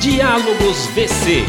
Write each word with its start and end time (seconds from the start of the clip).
Diálogos 0.00 0.86
VC. 0.94 1.44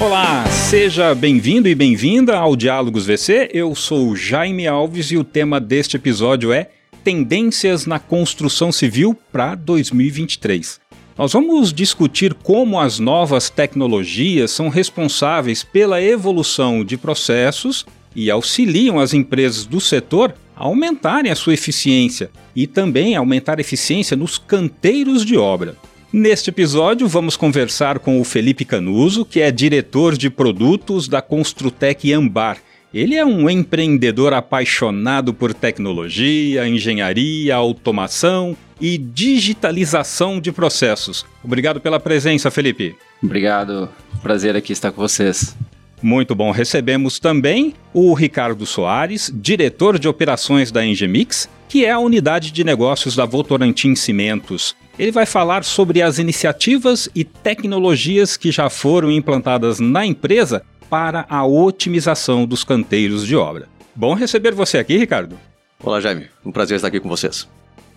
Olá, 0.00 0.46
seja 0.46 1.12
bem-vindo 1.12 1.68
e 1.68 1.74
bem-vinda 1.74 2.38
ao 2.38 2.54
Diálogos 2.54 3.04
VC. 3.04 3.50
Eu 3.52 3.74
sou 3.74 4.14
Jaime 4.14 4.68
Alves 4.68 5.10
e 5.10 5.16
o 5.16 5.24
tema 5.24 5.58
deste 5.58 5.96
episódio 5.96 6.52
é 6.52 6.70
Tendências 7.02 7.86
na 7.86 7.98
Construção 7.98 8.70
Civil 8.70 9.18
para 9.32 9.56
2023. 9.56 10.80
Nós 11.18 11.32
vamos 11.32 11.72
discutir 11.72 12.32
como 12.32 12.78
as 12.78 13.00
novas 13.00 13.50
tecnologias 13.50 14.52
são 14.52 14.68
responsáveis 14.68 15.64
pela 15.64 16.00
evolução 16.00 16.84
de 16.84 16.96
processos 16.96 17.84
e 18.14 18.30
auxiliam 18.30 19.00
as 19.00 19.12
empresas 19.14 19.66
do 19.66 19.80
setor 19.80 20.32
a 20.54 20.62
aumentarem 20.62 21.32
a 21.32 21.34
sua 21.34 21.54
eficiência 21.54 22.30
e 22.54 22.68
também 22.68 23.16
aumentar 23.16 23.58
a 23.58 23.62
eficiência 23.62 24.16
nos 24.16 24.38
canteiros 24.38 25.24
de 25.24 25.36
obra. 25.36 25.74
Neste 26.12 26.50
episódio, 26.50 27.06
vamos 27.06 27.36
conversar 27.36 28.00
com 28.00 28.20
o 28.20 28.24
Felipe 28.24 28.64
Canuso, 28.64 29.24
que 29.24 29.40
é 29.40 29.52
diretor 29.52 30.18
de 30.18 30.28
produtos 30.28 31.06
da 31.06 31.22
Construtec 31.22 32.12
Ambar. 32.12 32.58
Ele 32.92 33.14
é 33.14 33.24
um 33.24 33.48
empreendedor 33.48 34.32
apaixonado 34.34 35.32
por 35.32 35.54
tecnologia, 35.54 36.66
engenharia, 36.66 37.54
automação 37.54 38.56
e 38.80 38.98
digitalização 38.98 40.40
de 40.40 40.50
processos. 40.50 41.24
Obrigado 41.44 41.80
pela 41.80 42.00
presença, 42.00 42.50
Felipe. 42.50 42.96
Obrigado, 43.22 43.88
prazer 44.20 44.56
aqui 44.56 44.72
estar 44.72 44.90
com 44.90 45.00
vocês. 45.00 45.56
Muito 46.02 46.34
bom. 46.34 46.50
Recebemos 46.50 47.20
também 47.20 47.72
o 47.94 48.14
Ricardo 48.14 48.66
Soares, 48.66 49.30
diretor 49.32 49.96
de 49.96 50.08
operações 50.08 50.72
da 50.72 50.84
Engemix, 50.84 51.48
que 51.68 51.84
é 51.84 51.92
a 51.92 52.00
unidade 52.00 52.50
de 52.50 52.64
negócios 52.64 53.14
da 53.14 53.24
Votorantim 53.24 53.94
Cimentos. 53.94 54.74
Ele 55.00 55.10
vai 55.10 55.24
falar 55.24 55.64
sobre 55.64 56.02
as 56.02 56.18
iniciativas 56.18 57.08
e 57.14 57.24
tecnologias 57.24 58.36
que 58.36 58.52
já 58.52 58.68
foram 58.68 59.10
implantadas 59.10 59.80
na 59.80 60.04
empresa 60.04 60.62
para 60.90 61.24
a 61.26 61.42
otimização 61.42 62.44
dos 62.44 62.64
canteiros 62.64 63.26
de 63.26 63.34
obra. 63.34 63.66
Bom 63.96 64.12
receber 64.12 64.52
você 64.52 64.76
aqui, 64.76 64.98
Ricardo. 64.98 65.40
Olá, 65.82 66.02
Jaime. 66.02 66.26
Um 66.44 66.52
prazer 66.52 66.76
estar 66.76 66.88
aqui 66.88 67.00
com 67.00 67.08
vocês. 67.08 67.48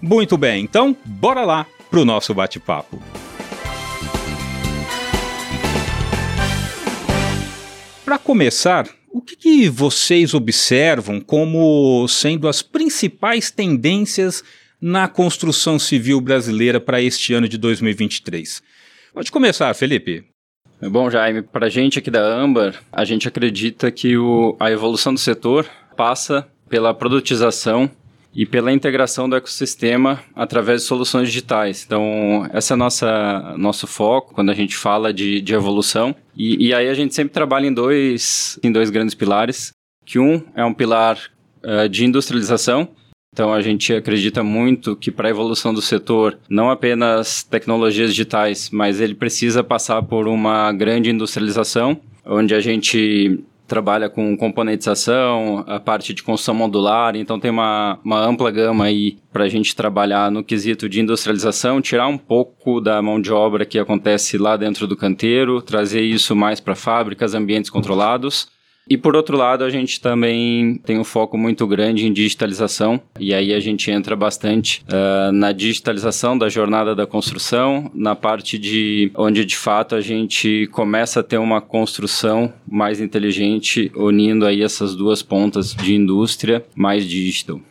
Muito 0.02 0.38
bem, 0.38 0.64
então 0.64 0.96
bora 1.04 1.44
lá 1.44 1.68
para 1.90 2.00
o 2.00 2.06
nosso 2.06 2.34
bate-papo. 2.34 2.98
Para 8.06 8.18
começar, 8.18 8.88
o 9.12 9.22
que, 9.22 9.36
que, 9.36 9.68
vocês 9.68 10.34
observam 10.34 11.20
como 11.20 12.08
sendo 12.08 12.48
as 12.48 12.62
principais 12.62 13.52
tendências 13.52 14.42
na 14.84 15.08
construção 15.08 15.80
civil 15.80 16.20
brasileira 16.20 16.78
para 16.78 17.02
este 17.02 17.34
ano 17.34 17.48
de 17.48 17.58
2023? 17.58 18.62
Pode 19.14 19.32
começar, 19.32 19.74
Felipe. 19.74 20.26
Bom, 20.82 21.10
Jaime, 21.10 21.42
para 21.42 21.68
a 21.68 21.70
gente 21.70 21.98
aqui 21.98 22.12
da 22.12 22.22
Ambar, 22.22 22.76
a 22.92 23.06
gente 23.06 23.26
acredita 23.26 23.90
que 23.90 24.18
o, 24.18 24.58
a 24.60 24.70
evolução 24.70 25.14
do 25.14 25.20
setor 25.22 25.66
passa 25.96 26.46
pela 26.68 26.94
produtização 26.94 27.90
e 28.36 28.46
pela 28.46 28.74
integração 28.74 29.30
do 29.30 29.38
ecossistema 29.38 30.22
através 30.36 30.82
de 30.82 30.88
soluções 30.88 31.30
digitais. 31.30 31.84
Então, 31.86 32.46
esse 32.54 32.74
é 32.74 32.76
nossa 32.76 33.56
nosso 33.58 33.88
foco 33.88 34.34
quando 34.34 34.50
a 34.50 34.56
gente 34.56 34.76
fala 34.76 35.14
de, 35.14 35.40
de 35.40 35.54
evolução. 35.54 36.14
E, 36.36 36.68
e 36.68 36.74
aí 36.74 36.90
a 36.90 36.94
gente 36.94 37.16
sempre 37.16 37.32
trabalha 37.34 37.68
em 37.68 37.74
dois, 37.74 38.60
em 38.62 38.70
dois 38.70 38.90
grandes 38.90 39.16
pilares, 39.16 39.72
que 40.06 40.20
um 40.20 40.44
é 40.54 40.66
um 40.66 40.74
pilar 40.74 41.18
uh, 41.64 41.88
de 41.88 42.04
industrialização, 42.04 42.90
então 43.34 43.52
a 43.52 43.62
gente 43.64 43.92
acredita 43.92 44.44
muito 44.44 44.96
que 44.96 45.10
para 45.10 45.28
a 45.28 45.32
evolução 45.32 45.74
do 45.74 45.82
setor, 45.82 46.38
não 46.48 46.70
apenas 46.70 47.42
tecnologias 47.42 48.12
digitais, 48.12 48.70
mas 48.72 49.02
ele 49.02 49.16
precisa 49.16 49.64
passar 49.64 50.04
por 50.04 50.28
uma 50.28 50.72
grande 50.72 51.10
industrialização, 51.10 52.00
onde 52.24 52.54
a 52.54 52.60
gente 52.60 53.44
trabalha 53.68 54.08
com 54.08 54.38
componentização, 54.38 55.64
a 55.66 55.80
parte 55.80 56.14
de 56.14 56.22
construção 56.22 56.54
modular, 56.54 57.16
então 57.16 57.40
tem 57.40 57.50
uma, 57.50 57.98
uma 58.04 58.24
ampla 58.24 58.52
gama 58.52 58.86
aí 58.86 59.18
para 59.32 59.46
a 59.46 59.50
gente 59.50 59.76
trabalhar 59.76 60.30
no 60.30 60.44
quesito 60.44 60.88
de 60.88 61.02
industrialização, 61.02 61.82
tirar 61.82 62.08
um 62.08 62.20
pouco 62.20 62.80
da 62.80 63.02
mão 63.02 63.20
de 63.20 63.34
obra 63.34 63.66
que 63.66 63.80
acontece 63.80 64.38
lá 64.38 64.56
dentro 64.56 64.86
do 64.86 64.96
canteiro, 64.96 65.60
trazer 65.60 66.02
isso 66.02 66.36
mais 66.36 66.60
para 66.60 66.76
fábricas, 66.76 67.34
ambientes 67.34 67.72
controlados 67.72 68.48
e 68.90 68.98
por 68.98 69.16
outro 69.16 69.38
lado, 69.38 69.64
a 69.64 69.70
gente 69.70 70.02
também 70.02 70.76
tem 70.86 71.00
um 71.00 71.04
foco 71.04 71.38
muito 71.38 71.66
grande 71.66 72.06
em 72.06 72.12
digitalização, 72.14 73.02
e 73.20 73.34
aí 73.34 73.54
a 73.54 73.60
gente 73.60 73.90
entra 73.90 74.16
bastante 74.16 74.84
uh, 74.88 75.32
na 75.32 75.52
digitalização 75.52 76.38
da 76.38 76.50
jornada 76.50 76.94
da 76.94 77.08
construção, 77.08 77.90
na 77.94 78.16
parte 78.16 78.58
de 78.58 79.12
onde 79.16 79.46
de 79.46 79.56
fato 79.56 79.96
a 79.96 80.02
gente 80.02 80.68
começa 80.72 81.22
a 81.22 81.24
ter 81.24 81.38
uma 81.38 81.62
construção 81.62 82.54
mais 82.68 83.00
inteligente, 83.00 83.92
unindo 83.96 84.46
aí 84.46 84.62
essas 84.62 84.96
duas 84.96 85.22
pontas 85.24 85.74
de 85.74 85.96
indústria 85.96 86.64
mais 86.76 87.08
digital. 87.08 87.62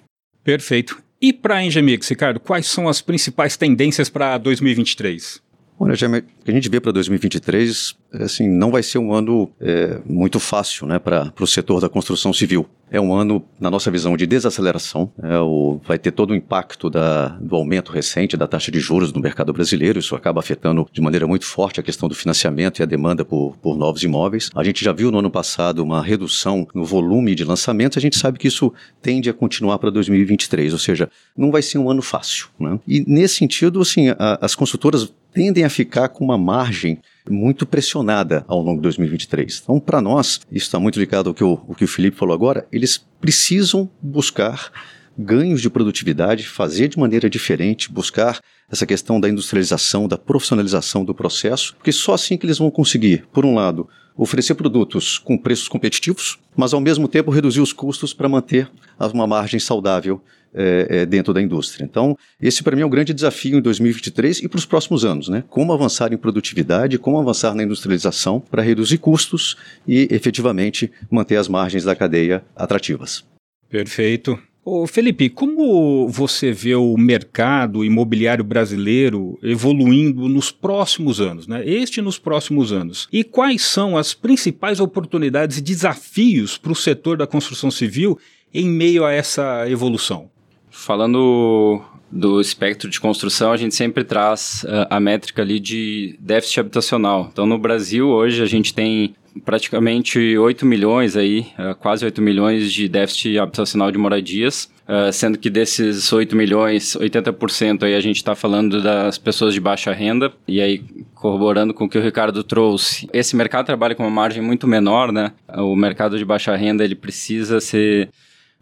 Perfeito. 0.42 0.98
E 1.20 1.32
para 1.32 1.56
a 1.56 1.64
Engemix, 1.64 2.08
Ricardo, 2.08 2.40
quais 2.40 2.66
são 2.66 2.88
as 2.88 3.00
principais 3.00 3.56
tendências 3.56 4.08
para 4.08 4.36
2023? 4.38 5.40
Olha, 5.78 5.94
Jaime, 5.94 6.18
o 6.18 6.44
que 6.44 6.50
a 6.50 6.54
gente 6.54 6.68
vê 6.68 6.80
para 6.80 6.92
2023, 6.92 7.94
assim, 8.20 8.48
não 8.48 8.70
vai 8.70 8.82
ser 8.82 8.98
um 8.98 9.12
ano 9.12 9.50
é, 9.60 10.00
muito 10.04 10.38
fácil 10.38 10.86
né, 10.86 10.98
para 10.98 11.32
o 11.40 11.46
setor 11.46 11.80
da 11.80 11.88
construção 11.88 12.32
civil. 12.32 12.66
É 12.90 13.00
um 13.00 13.14
ano, 13.14 13.42
na 13.58 13.70
nossa 13.70 13.90
visão, 13.90 14.14
de 14.18 14.26
desaceleração. 14.26 15.10
É, 15.22 15.38
o, 15.38 15.80
vai 15.82 15.98
ter 15.98 16.10
todo 16.10 16.32
o 16.32 16.34
impacto 16.34 16.90
da, 16.90 17.28
do 17.28 17.56
aumento 17.56 17.90
recente 17.90 18.36
da 18.36 18.46
taxa 18.46 18.70
de 18.70 18.78
juros 18.80 19.12
no 19.14 19.20
mercado 19.20 19.50
brasileiro. 19.50 19.98
Isso 19.98 20.14
acaba 20.14 20.40
afetando 20.40 20.86
de 20.92 21.00
maneira 21.00 21.26
muito 21.26 21.46
forte 21.46 21.80
a 21.80 21.82
questão 21.82 22.06
do 22.06 22.14
financiamento 22.14 22.80
e 22.80 22.82
a 22.82 22.86
demanda 22.86 23.24
por, 23.24 23.56
por 23.62 23.78
novos 23.78 24.02
imóveis. 24.02 24.50
A 24.54 24.62
gente 24.62 24.84
já 24.84 24.92
viu 24.92 25.10
no 25.10 25.20
ano 25.20 25.30
passado 25.30 25.82
uma 25.82 26.02
redução 26.02 26.68
no 26.74 26.84
volume 26.84 27.34
de 27.34 27.44
lançamentos. 27.44 27.96
A 27.96 28.00
gente 28.00 28.18
sabe 28.18 28.38
que 28.38 28.48
isso 28.48 28.70
tende 29.00 29.30
a 29.30 29.32
continuar 29.32 29.78
para 29.78 29.88
2023, 29.88 30.74
ou 30.74 30.78
seja, 30.78 31.08
não 31.34 31.50
vai 31.50 31.62
ser 31.62 31.78
um 31.78 31.88
ano 31.88 32.02
fácil. 32.02 32.48
Né? 32.60 32.78
E 32.86 33.02
nesse 33.06 33.36
sentido, 33.36 33.80
assim, 33.80 34.10
a, 34.10 34.38
as 34.38 34.54
consultoras 34.54 35.10
tendem 35.32 35.64
a 35.64 35.70
ficar 35.70 36.08
com 36.08 36.24
uma 36.24 36.36
margem 36.36 37.00
muito 37.28 37.66
pressionada 37.66 38.44
ao 38.48 38.60
longo 38.60 38.76
de 38.76 38.82
2023. 38.82 39.60
Então, 39.62 39.78
para 39.78 40.00
nós, 40.00 40.40
isso 40.50 40.66
está 40.66 40.78
muito 40.78 40.98
ligado 40.98 41.28
ao 41.28 41.34
que, 41.34 41.44
o, 41.44 41.60
ao 41.68 41.74
que 41.74 41.84
o 41.84 41.88
Felipe 41.88 42.16
falou 42.16 42.34
agora, 42.34 42.66
eles 42.72 43.04
precisam 43.20 43.88
buscar 44.00 44.70
ganhos 45.16 45.60
de 45.60 45.68
produtividade, 45.68 46.46
fazer 46.46 46.88
de 46.88 46.98
maneira 46.98 47.28
diferente, 47.28 47.92
buscar 47.92 48.40
essa 48.70 48.86
questão 48.86 49.20
da 49.20 49.28
industrialização, 49.28 50.08
da 50.08 50.16
profissionalização 50.16 51.04
do 51.04 51.14
processo, 51.14 51.74
porque 51.76 51.92
só 51.92 52.14
assim 52.14 52.38
que 52.38 52.46
eles 52.46 52.58
vão 52.58 52.70
conseguir, 52.70 53.26
por 53.32 53.44
um 53.44 53.54
lado, 53.54 53.88
oferecer 54.16 54.54
produtos 54.54 55.18
com 55.18 55.36
preços 55.38 55.68
competitivos, 55.68 56.38
mas 56.56 56.72
ao 56.72 56.80
mesmo 56.80 57.08
tempo 57.08 57.30
reduzir 57.30 57.60
os 57.60 57.72
custos 57.72 58.12
para 58.14 58.28
manter 58.28 58.70
uma 59.12 59.26
margem 59.26 59.60
saudável 59.60 60.22
é, 60.54 60.86
é, 60.88 61.06
dentro 61.06 61.32
da 61.32 61.40
indústria. 61.40 61.84
Então, 61.84 62.16
esse 62.40 62.62
para 62.62 62.76
mim 62.76 62.82
é 62.82 62.86
um 62.86 62.90
grande 62.90 63.14
desafio 63.14 63.58
em 63.58 63.60
2023 63.60 64.40
e 64.40 64.48
para 64.48 64.58
os 64.58 64.66
próximos 64.66 65.04
anos, 65.04 65.28
né? 65.28 65.44
Como 65.48 65.72
avançar 65.72 66.12
em 66.12 66.16
produtividade, 66.16 66.98
como 66.98 67.18
avançar 67.18 67.54
na 67.54 67.62
industrialização 67.62 68.40
para 68.40 68.62
reduzir 68.62 68.98
custos 68.98 69.56
e 69.86 70.08
efetivamente 70.10 70.90
manter 71.10 71.36
as 71.36 71.48
margens 71.48 71.84
da 71.84 71.94
cadeia 71.94 72.44
atrativas. 72.56 73.24
Perfeito. 73.68 74.38
Ô 74.64 74.86
Felipe, 74.86 75.28
como 75.28 76.06
você 76.08 76.52
vê 76.52 76.76
o 76.76 76.96
mercado 76.96 77.84
imobiliário 77.84 78.44
brasileiro 78.44 79.36
evoluindo 79.42 80.28
nos 80.28 80.52
próximos 80.52 81.20
anos, 81.20 81.48
né? 81.48 81.66
Este 81.66 82.00
nos 82.00 82.16
próximos 82.16 82.72
anos. 82.72 83.08
E 83.12 83.24
quais 83.24 83.62
são 83.62 83.96
as 83.96 84.14
principais 84.14 84.78
oportunidades 84.78 85.58
e 85.58 85.62
desafios 85.62 86.56
para 86.56 86.70
o 86.70 86.76
setor 86.76 87.16
da 87.16 87.26
construção 87.26 87.72
civil 87.72 88.16
em 88.54 88.68
meio 88.68 89.04
a 89.04 89.10
essa 89.10 89.68
evolução? 89.68 90.30
Falando 90.72 91.82
do 92.10 92.40
espectro 92.40 92.90
de 92.90 92.98
construção, 92.98 93.52
a 93.52 93.56
gente 93.56 93.74
sempre 93.74 94.02
traz 94.04 94.64
uh, 94.64 94.86
a 94.90 94.98
métrica 94.98 95.42
ali 95.42 95.60
de 95.60 96.16
déficit 96.18 96.60
habitacional. 96.60 97.28
Então, 97.30 97.46
no 97.46 97.58
Brasil, 97.58 98.08
hoje, 98.08 98.42
a 98.42 98.46
gente 98.46 98.74
tem 98.74 99.14
praticamente 99.44 100.36
8 100.36 100.66
milhões 100.66 101.16
aí, 101.16 101.46
uh, 101.58 101.74
quase 101.76 102.04
8 102.04 102.20
milhões 102.20 102.72
de 102.72 102.88
déficit 102.88 103.38
habitacional 103.38 103.90
de 103.90 103.98
moradias, 103.98 104.70
uh, 104.86 105.12
sendo 105.12 105.38
que 105.38 105.48
desses 105.48 106.12
8 106.12 106.34
milhões, 106.34 106.96
80% 106.96 107.82
aí 107.84 107.94
a 107.94 108.00
gente 108.00 108.16
está 108.16 108.34
falando 108.34 108.82
das 108.82 109.16
pessoas 109.18 109.54
de 109.54 109.60
baixa 109.60 109.92
renda, 109.92 110.32
e 110.48 110.60
aí 110.60 110.84
corroborando 111.14 111.72
com 111.72 111.84
o 111.84 111.88
que 111.88 111.98
o 111.98 112.02
Ricardo 112.02 112.42
trouxe, 112.42 113.08
esse 113.12 113.36
mercado 113.36 113.66
trabalha 113.66 113.94
com 113.94 114.02
uma 114.02 114.10
margem 114.10 114.42
muito 114.42 114.66
menor, 114.66 115.12
né? 115.12 115.32
O 115.48 115.76
mercado 115.76 116.18
de 116.18 116.24
baixa 116.24 116.54
renda, 116.56 116.84
ele 116.84 116.94
precisa 116.94 117.60
ser 117.60 118.10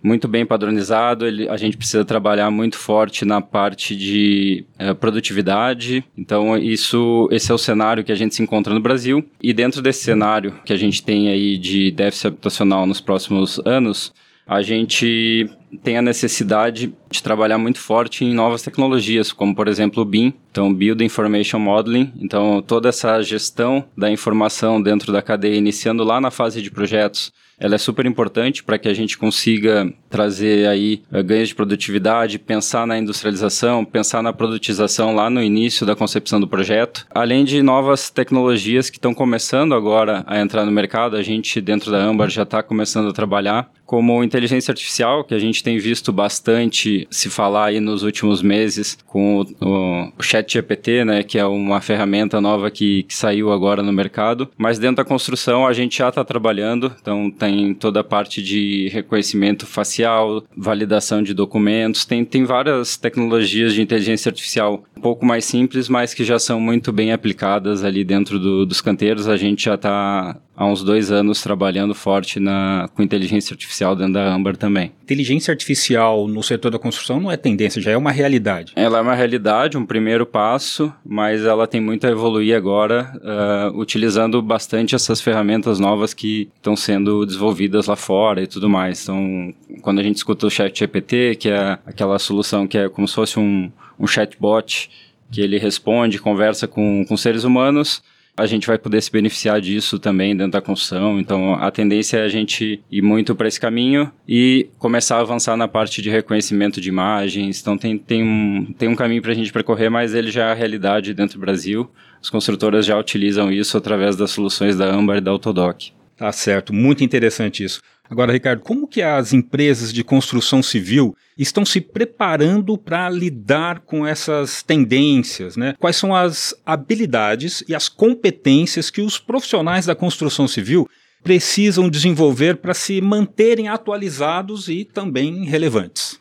muito 0.02 0.26
bem 0.26 0.46
padronizado. 0.46 1.26
Ele, 1.26 1.48
a 1.48 1.56
gente 1.56 1.76
precisa 1.76 2.04
trabalhar 2.04 2.50
muito 2.50 2.76
forte 2.76 3.24
na 3.24 3.40
parte 3.40 3.94
de 3.96 4.64
é, 4.78 4.94
produtividade. 4.94 6.04
Então, 6.16 6.56
isso, 6.56 7.28
esse 7.30 7.50
é 7.50 7.54
o 7.54 7.58
cenário 7.58 8.04
que 8.04 8.12
a 8.12 8.16
gente 8.16 8.34
se 8.34 8.42
encontra 8.42 8.72
no 8.72 8.80
Brasil. 8.80 9.24
E 9.42 9.52
dentro 9.52 9.82
desse 9.82 10.02
cenário 10.02 10.54
que 10.64 10.72
a 10.72 10.76
gente 10.76 11.02
tem 11.02 11.28
aí 11.28 11.58
de 11.58 11.90
déficit 11.90 12.28
habitacional 12.28 12.86
nos 12.86 13.00
próximos 13.00 13.60
anos, 13.64 14.12
a 14.46 14.62
gente 14.62 15.48
tem 15.82 15.96
a 15.96 16.02
necessidade 16.02 16.92
de 17.10 17.22
trabalhar 17.22 17.58
muito 17.58 17.78
forte 17.78 18.24
em 18.24 18.34
novas 18.34 18.62
tecnologias, 18.62 19.32
como 19.32 19.54
por 19.54 19.68
exemplo 19.68 20.02
o 20.02 20.06
BIM, 20.06 20.32
então 20.50 20.72
Build 20.72 21.04
Information 21.04 21.58
Modeling. 21.58 22.12
Então 22.20 22.62
toda 22.62 22.88
essa 22.88 23.22
gestão 23.22 23.84
da 23.96 24.10
informação 24.10 24.80
dentro 24.80 25.12
da 25.12 25.22
cadeia, 25.22 25.56
iniciando 25.56 26.04
lá 26.04 26.20
na 26.20 26.30
fase 26.30 26.62
de 26.62 26.70
projetos, 26.70 27.32
ela 27.60 27.74
é 27.74 27.78
super 27.78 28.06
importante 28.06 28.64
para 28.64 28.78
que 28.78 28.88
a 28.88 28.94
gente 28.94 29.18
consiga 29.18 29.92
trazer 30.08 30.66
aí 30.66 31.02
uh, 31.12 31.22
ganhos 31.22 31.50
de 31.50 31.54
produtividade, 31.54 32.38
pensar 32.38 32.86
na 32.86 32.98
industrialização, 32.98 33.84
pensar 33.84 34.22
na 34.22 34.32
produtização 34.32 35.14
lá 35.14 35.28
no 35.28 35.42
início 35.42 35.84
da 35.84 35.94
concepção 35.94 36.40
do 36.40 36.48
projeto, 36.48 37.06
além 37.10 37.44
de 37.44 37.62
novas 37.62 38.08
tecnologias 38.08 38.88
que 38.88 38.96
estão 38.96 39.12
começando 39.12 39.74
agora 39.74 40.24
a 40.26 40.40
entrar 40.40 40.64
no 40.64 40.72
mercado. 40.72 41.16
A 41.16 41.22
gente 41.22 41.60
dentro 41.60 41.90
da 41.92 42.02
Ambar 42.02 42.30
já 42.30 42.44
está 42.44 42.62
começando 42.62 43.10
a 43.10 43.12
trabalhar 43.12 43.70
como 43.84 44.24
inteligência 44.24 44.70
artificial, 44.72 45.24
que 45.24 45.34
a 45.34 45.38
gente 45.38 45.59
tem 45.62 45.78
visto 45.78 46.12
bastante 46.12 47.06
se 47.10 47.28
falar 47.28 47.66
aí 47.66 47.80
nos 47.80 48.02
últimos 48.02 48.42
meses 48.42 48.98
com 49.06 49.44
o, 49.60 50.12
o 50.18 50.22
Chat 50.22 50.52
GPT, 50.52 51.04
né, 51.04 51.22
que 51.22 51.38
é 51.38 51.46
uma 51.46 51.80
ferramenta 51.80 52.40
nova 52.40 52.70
que, 52.70 53.04
que 53.04 53.14
saiu 53.14 53.52
agora 53.52 53.82
no 53.82 53.92
mercado. 53.92 54.48
Mas 54.56 54.78
dentro 54.78 54.96
da 54.96 55.04
construção 55.04 55.66
a 55.66 55.72
gente 55.72 55.98
já 55.98 56.08
está 56.08 56.24
trabalhando, 56.24 56.92
então 57.00 57.30
tem 57.30 57.74
toda 57.74 58.00
a 58.00 58.04
parte 58.04 58.42
de 58.42 58.88
reconhecimento 58.92 59.66
facial, 59.66 60.44
validação 60.56 61.22
de 61.22 61.34
documentos, 61.34 62.04
tem, 62.04 62.24
tem 62.24 62.44
várias 62.44 62.96
tecnologias 62.96 63.74
de 63.74 63.82
inteligência 63.82 64.28
artificial 64.28 64.84
um 64.96 65.00
pouco 65.00 65.24
mais 65.24 65.44
simples, 65.44 65.88
mas 65.88 66.12
que 66.12 66.24
já 66.24 66.38
são 66.38 66.60
muito 66.60 66.92
bem 66.92 67.12
aplicadas 67.12 67.82
ali 67.82 68.04
dentro 68.04 68.38
do, 68.38 68.66
dos 68.66 68.80
canteiros. 68.80 69.28
A 69.28 69.36
gente 69.36 69.64
já 69.64 69.74
está 69.74 70.36
há 70.60 70.66
uns 70.66 70.84
dois 70.84 71.10
anos 71.10 71.40
trabalhando 71.40 71.94
forte 71.94 72.38
na, 72.38 72.86
com 72.94 73.02
inteligência 73.02 73.54
artificial 73.54 73.96
dentro 73.96 74.12
da 74.12 74.30
Amber 74.30 74.58
também. 74.58 74.92
Inteligência 75.02 75.50
artificial 75.50 76.28
no 76.28 76.42
setor 76.42 76.70
da 76.70 76.78
construção 76.78 77.18
não 77.18 77.30
é 77.30 77.36
tendência, 77.38 77.80
já 77.80 77.92
é 77.92 77.96
uma 77.96 78.12
realidade. 78.12 78.72
Ela 78.76 78.98
é 78.98 79.00
uma 79.00 79.14
realidade, 79.14 79.78
um 79.78 79.86
primeiro 79.86 80.26
passo, 80.26 80.92
mas 81.02 81.46
ela 81.46 81.66
tem 81.66 81.80
muito 81.80 82.06
a 82.06 82.10
evoluir 82.10 82.54
agora, 82.54 83.10
uh, 83.22 83.78
utilizando 83.80 84.42
bastante 84.42 84.94
essas 84.94 85.18
ferramentas 85.18 85.80
novas 85.80 86.12
que 86.12 86.50
estão 86.56 86.76
sendo 86.76 87.24
desenvolvidas 87.24 87.86
lá 87.86 87.96
fora 87.96 88.42
e 88.42 88.46
tudo 88.46 88.68
mais. 88.68 89.02
Então, 89.02 89.54
quando 89.80 90.00
a 90.00 90.02
gente 90.02 90.16
escuta 90.16 90.46
o 90.46 90.50
chat 90.50 90.78
GPT, 90.78 91.36
que 91.36 91.48
é 91.48 91.78
aquela 91.86 92.18
solução 92.18 92.66
que 92.66 92.76
é 92.76 92.86
como 92.86 93.08
se 93.08 93.14
fosse 93.14 93.40
um, 93.40 93.72
um 93.98 94.06
chatbot, 94.06 94.90
que 95.32 95.40
ele 95.40 95.56
responde, 95.56 96.18
conversa 96.18 96.68
com, 96.68 97.02
com 97.08 97.16
seres 97.16 97.44
humanos, 97.44 98.02
a 98.40 98.46
gente 98.46 98.66
vai 98.66 98.78
poder 98.78 99.02
se 99.02 99.12
beneficiar 99.12 99.60
disso 99.60 99.98
também 99.98 100.34
dentro 100.34 100.52
da 100.52 100.62
construção. 100.62 101.20
Então, 101.20 101.54
a 101.54 101.70
tendência 101.70 102.16
é 102.16 102.24
a 102.24 102.28
gente 102.28 102.82
ir 102.90 103.02
muito 103.02 103.34
para 103.34 103.46
esse 103.46 103.60
caminho 103.60 104.10
e 104.26 104.68
começar 104.78 105.18
a 105.18 105.20
avançar 105.20 105.56
na 105.56 105.68
parte 105.68 106.00
de 106.00 106.08
reconhecimento 106.08 106.80
de 106.80 106.88
imagens. 106.88 107.60
Então, 107.60 107.76
tem, 107.76 107.98
tem, 107.98 108.22
um, 108.22 108.72
tem 108.78 108.88
um 108.88 108.96
caminho 108.96 109.20
para 109.20 109.32
a 109.32 109.34
gente 109.34 109.52
percorrer, 109.52 109.90
mas 109.90 110.14
ele 110.14 110.30
já 110.30 110.48
é 110.48 110.52
a 110.52 110.54
realidade 110.54 111.12
dentro 111.12 111.38
do 111.38 111.40
Brasil. 111.40 111.90
As 112.20 112.30
construtoras 112.30 112.86
já 112.86 112.98
utilizam 112.98 113.52
isso 113.52 113.76
através 113.76 114.16
das 114.16 114.30
soluções 114.30 114.76
da 114.76 114.86
Ambar 114.86 115.18
e 115.18 115.20
da 115.20 115.30
Autodoc. 115.30 115.90
Tá 116.16 116.32
certo, 116.32 116.72
muito 116.72 117.04
interessante 117.04 117.62
isso. 117.64 117.80
Agora, 118.10 118.32
Ricardo, 118.32 118.60
como 118.62 118.88
que 118.88 119.02
as 119.02 119.32
empresas 119.32 119.92
de 119.92 120.02
construção 120.02 120.60
civil 120.64 121.16
estão 121.38 121.64
se 121.64 121.80
preparando 121.80 122.76
para 122.76 123.08
lidar 123.08 123.80
com 123.80 124.04
essas 124.04 124.64
tendências, 124.64 125.56
né? 125.56 125.76
Quais 125.78 125.94
são 125.94 126.14
as 126.14 126.52
habilidades 126.66 127.62
e 127.68 127.74
as 127.74 127.88
competências 127.88 128.90
que 128.90 129.00
os 129.00 129.16
profissionais 129.16 129.86
da 129.86 129.94
construção 129.94 130.48
civil 130.48 130.88
precisam 131.22 131.88
desenvolver 131.88 132.56
para 132.56 132.74
se 132.74 133.00
manterem 133.00 133.68
atualizados 133.68 134.68
e 134.68 134.84
também 134.84 135.44
relevantes? 135.44 136.18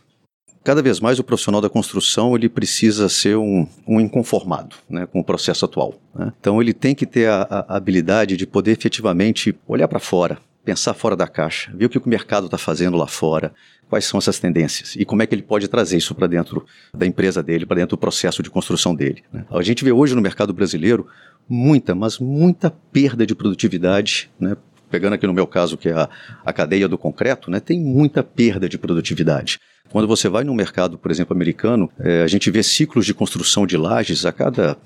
Cada 0.63 0.83
vez 0.83 0.99
mais 0.99 1.17
o 1.17 1.23
profissional 1.23 1.61
da 1.61 1.69
construção 1.69 2.35
ele 2.35 2.47
precisa 2.47 3.09
ser 3.09 3.35
um, 3.35 3.67
um 3.87 3.99
inconformado 3.99 4.75
né, 4.87 5.07
com 5.07 5.21
o 5.21 5.23
processo 5.23 5.65
atual. 5.65 5.95
Né? 6.13 6.31
Então 6.39 6.61
ele 6.61 6.73
tem 6.73 6.93
que 6.93 7.07
ter 7.07 7.27
a, 7.27 7.65
a 7.67 7.77
habilidade 7.77 8.37
de 8.37 8.45
poder 8.45 8.71
efetivamente 8.71 9.57
olhar 9.67 9.87
para 9.87 9.99
fora, 9.99 10.37
pensar 10.69 10.93
fora 10.93 11.15
da 11.15 11.27
caixa, 11.27 11.71
ver 11.75 11.85
o 11.85 11.89
que 11.89 11.97
o 11.97 12.01
mercado 12.05 12.45
está 12.45 12.57
fazendo 12.57 12.95
lá 12.95 13.07
fora, 13.07 13.51
quais 13.89 14.05
são 14.05 14.19
essas 14.19 14.37
tendências 14.37 14.95
e 14.95 15.03
como 15.03 15.23
é 15.23 15.25
que 15.25 15.33
ele 15.33 15.41
pode 15.41 15.67
trazer 15.67 15.97
isso 15.97 16.13
para 16.13 16.27
dentro 16.27 16.63
da 16.93 17.07
empresa 17.07 17.41
dele, 17.41 17.65
para 17.65 17.77
dentro 17.77 17.97
do 17.97 17.99
processo 17.99 18.43
de 18.43 18.51
construção 18.51 18.93
dele. 18.93 19.23
Né? 19.33 19.43
A 19.49 19.63
gente 19.63 19.83
vê 19.83 19.91
hoje 19.91 20.13
no 20.13 20.21
mercado 20.21 20.53
brasileiro 20.53 21.07
muita, 21.49 21.95
mas 21.95 22.19
muita 22.19 22.69
perda 22.69 23.25
de 23.25 23.33
produtividade, 23.33 24.29
né? 24.39 24.55
pegando 24.91 25.13
aqui 25.13 25.25
no 25.25 25.33
meu 25.33 25.47
caso, 25.47 25.75
que 25.75 25.89
é 25.89 25.93
a, 25.93 26.07
a 26.45 26.53
cadeia 26.53 26.87
do 26.87 26.99
concreto, 26.99 27.49
né? 27.49 27.59
tem 27.59 27.79
muita 27.79 28.21
perda 28.21 28.69
de 28.69 28.77
produtividade. 28.77 29.59
Quando 29.89 30.07
você 30.07 30.29
vai 30.29 30.43
no 30.43 30.53
mercado, 30.53 30.99
por 30.99 31.09
exemplo, 31.09 31.35
americano, 31.35 31.89
é, 31.99 32.21
a 32.21 32.27
gente 32.27 32.51
vê 32.51 32.61
ciclos 32.61 33.07
de 33.07 33.13
construção 33.15 33.65
de 33.65 33.75
lajes 33.75 34.23
a 34.23 34.31
cada 34.31 34.77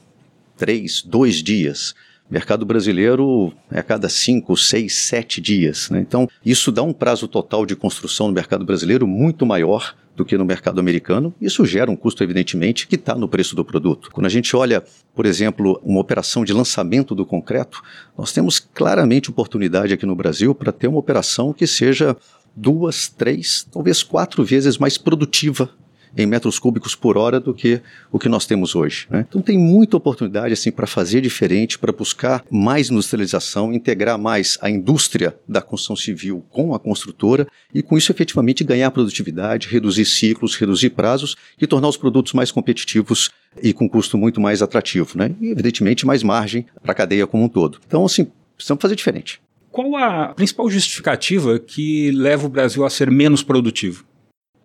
três, 0.56 1.02
dois 1.02 1.44
dias. 1.44 1.94
Mercado 2.30 2.66
brasileiro 2.66 3.54
é 3.72 3.80
a 3.80 3.84
cada 3.84 4.10
cinco, 4.10 4.56
seis, 4.58 4.96
sete 4.96 5.40
dias. 5.40 5.90
Né? 5.90 6.00
Então, 6.00 6.28
isso 6.46 6.72
dá 6.72 6.82
um 6.82 6.94
prazo 6.94 7.28
total 7.28 7.66
de 7.66 7.76
construção 7.76 8.28
no 8.28 8.34
mercado 8.34 8.66
brasileiro 8.66 9.06
muito 9.06 9.46
maior 9.46 9.96
do 10.16 10.24
que 10.24 10.38
no 10.38 10.46
mercado 10.46 10.80
americano. 10.80 11.34
Isso 11.42 11.66
gera 11.66 11.90
um 11.90 11.96
custo, 11.96 12.24
evidentemente, 12.24 12.88
que 12.88 12.96
está 12.96 13.16
no 13.16 13.28
preço 13.28 13.56
do 13.56 13.66
produto. 13.66 14.10
Quando 14.12 14.28
a 14.28 14.30
gente 14.30 14.56
olha, 14.56 14.84
por 15.16 15.26
exemplo, 15.26 15.80
uma 15.84 16.00
operação 16.00 16.46
de 16.46 16.54
lançamento 16.54 17.16
do 17.16 17.26
concreto, 17.26 17.82
nós 18.18 18.32
temos 18.32 18.60
claramente 18.60 19.30
oportunidade 19.30 19.94
aqui 19.94 20.06
no 20.06 20.16
Brasil 20.16 20.54
para 20.54 20.72
ter 20.72 20.88
uma 20.88 21.00
operação 21.00 21.52
que 21.52 21.66
seja 21.66 22.16
duas, 22.56 23.08
três, 23.08 23.68
talvez 23.72 24.04
quatro 24.04 24.44
vezes 24.44 24.78
mais 24.78 24.98
produtiva 24.98 25.70
em 26.18 26.26
metros 26.26 26.60
cúbicos 26.60 26.96
por 26.96 27.18
hora 27.18 27.40
do 27.40 27.54
que 27.54 27.82
o 28.12 28.20
que 28.20 28.30
nós 28.30 28.46
temos 28.46 28.76
hoje. 28.76 29.08
Né? 29.10 29.26
Então 29.28 29.42
tem 29.42 29.58
muita 29.58 29.98
oportunidade 29.98 30.54
assim 30.54 30.72
para 30.72 30.88
fazer 30.88 31.22
diferente, 31.22 31.80
para 31.80 31.92
buscar 31.92 32.44
mais 32.50 32.90
industrialização, 32.90 33.74
integrar 33.74 34.18
mais 34.18 34.58
a 34.62 34.70
indústria 34.70 35.36
da 35.48 35.62
construção 35.62 35.96
civil 35.96 36.44
com 36.50 36.74
a 36.74 36.80
construtora 36.80 37.48
e 37.74 37.82
com 37.82 37.98
isso 37.98 38.12
efetivamente 38.12 38.64
ganhar 38.64 38.92
produtividade, 38.92 39.68
reduzir 39.68 40.06
ciclos, 40.06 40.56
reduzir 40.56 40.92
prazos 40.92 41.36
e 41.60 41.66
tornar 41.66 41.88
os 41.88 41.98
produtos 41.98 42.34
mais 42.34 42.52
competitivos 42.52 43.32
e 43.62 43.74
com 43.74 43.90
custo 43.90 44.18
muito 44.18 44.42
mais 44.42 44.62
atrativo, 44.62 45.18
né? 45.18 45.32
E 45.40 45.50
evidentemente 45.50 46.06
mais 46.06 46.24
margem 46.24 46.66
para 46.82 46.92
a 46.92 46.96
cadeia 46.96 47.28
como 47.28 47.44
um 47.44 47.50
todo. 47.50 47.80
Então 47.86 48.06
assim 48.06 48.28
precisamos 48.56 48.82
fazer 48.82 48.96
diferente. 48.96 49.42
Qual 49.72 49.96
a 49.96 50.28
principal 50.36 50.70
justificativa 50.70 51.58
que 51.58 52.12
leva 52.12 52.46
o 52.46 52.50
Brasil 52.50 52.86
a 52.86 52.90
ser 52.90 53.10
menos 53.10 53.42
produtivo? 53.42 54.06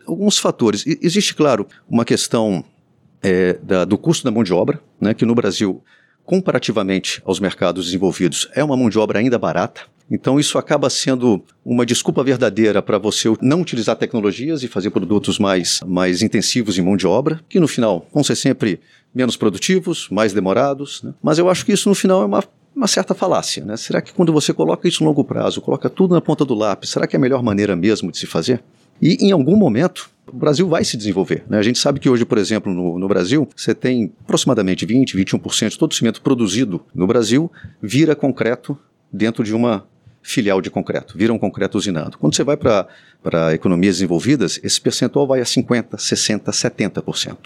Alguns 0.08 0.38
fatores. 0.38 0.84
E, 0.86 0.98
existe, 1.02 1.34
claro, 1.34 1.66
uma 1.88 2.04
questão 2.04 2.64
é, 3.22 3.54
da, 3.62 3.84
do 3.84 3.98
custo 3.98 4.24
da 4.24 4.30
mão 4.30 4.42
de 4.42 4.52
obra, 4.52 4.80
né, 5.00 5.14
que 5.14 5.24
no 5.24 5.34
Brasil, 5.34 5.82
comparativamente 6.24 7.22
aos 7.24 7.38
mercados 7.38 7.86
desenvolvidos, 7.86 8.48
é 8.54 8.64
uma 8.64 8.76
mão 8.76 8.88
de 8.88 8.98
obra 8.98 9.18
ainda 9.18 9.38
barata. 9.38 9.82
Então, 10.10 10.40
isso 10.40 10.56
acaba 10.56 10.88
sendo 10.88 11.44
uma 11.62 11.84
desculpa 11.84 12.24
verdadeira 12.24 12.80
para 12.80 12.96
você 12.96 13.28
não 13.42 13.60
utilizar 13.60 13.94
tecnologias 13.94 14.62
e 14.62 14.68
fazer 14.68 14.88
produtos 14.90 15.38
mais, 15.38 15.80
mais 15.86 16.22
intensivos 16.22 16.78
em 16.78 16.82
mão 16.82 16.96
de 16.96 17.06
obra, 17.06 17.40
que 17.46 17.60
no 17.60 17.68
final 17.68 18.06
vão 18.12 18.24
ser 18.24 18.34
sempre 18.34 18.80
menos 19.14 19.36
produtivos, 19.36 20.08
mais 20.10 20.32
demorados. 20.32 21.02
Né? 21.02 21.12
Mas 21.22 21.38
eu 21.38 21.50
acho 21.50 21.64
que 21.66 21.72
isso 21.72 21.90
no 21.90 21.94
final 21.94 22.22
é 22.22 22.24
uma, 22.24 22.42
uma 22.74 22.86
certa 22.86 23.14
falácia. 23.14 23.62
Né? 23.62 23.76
Será 23.76 24.00
que 24.00 24.14
quando 24.14 24.32
você 24.32 24.54
coloca 24.54 24.88
isso 24.88 25.02
no 25.02 25.10
longo 25.10 25.24
prazo, 25.24 25.60
coloca 25.60 25.90
tudo 25.90 26.14
na 26.14 26.22
ponta 26.22 26.42
do 26.42 26.54
lápis, 26.54 26.88
será 26.88 27.06
que 27.06 27.14
é 27.14 27.18
a 27.18 27.20
melhor 27.20 27.42
maneira 27.42 27.76
mesmo 27.76 28.10
de 28.10 28.16
se 28.16 28.26
fazer? 28.26 28.62
E 29.00 29.26
em 29.26 29.32
algum 29.32 29.56
momento 29.56 30.10
o 30.32 30.36
Brasil 30.36 30.68
vai 30.68 30.84
se 30.84 30.96
desenvolver. 30.96 31.44
Né? 31.48 31.58
A 31.58 31.62
gente 31.62 31.78
sabe 31.78 31.98
que 31.98 32.08
hoje, 32.08 32.24
por 32.24 32.38
exemplo, 32.38 32.72
no, 32.72 32.98
no, 32.98 33.08
Brasil, 33.08 33.48
você 33.56 33.74
tem 33.74 34.12
aproximadamente 34.24 34.84
20, 34.84 35.16
21% 35.16 35.70
de 35.70 35.78
todo 35.78 35.92
o 35.92 35.94
cimento 35.94 36.20
produzido 36.20 36.82
no 36.94 37.06
Brasil 37.06 37.50
vira 37.80 38.14
concreto 38.14 38.78
dentro 39.12 39.42
de 39.42 39.54
uma 39.54 39.86
filial 40.22 40.60
de 40.60 40.70
concreto, 40.70 41.16
vira 41.16 41.32
um 41.32 41.38
concreto 41.38 41.78
usinado. 41.78 42.18
Quando 42.18 42.34
você 42.34 42.44
vai 42.44 42.56
para 42.56 43.54
economias 43.54 43.96
desenvolvidas, 43.96 44.60
esse 44.62 44.80
percentual 44.80 45.26
vai 45.26 45.40
a 45.40 45.44
50%, 45.44 45.96
60%, 45.96 46.42
70%. 46.50 47.36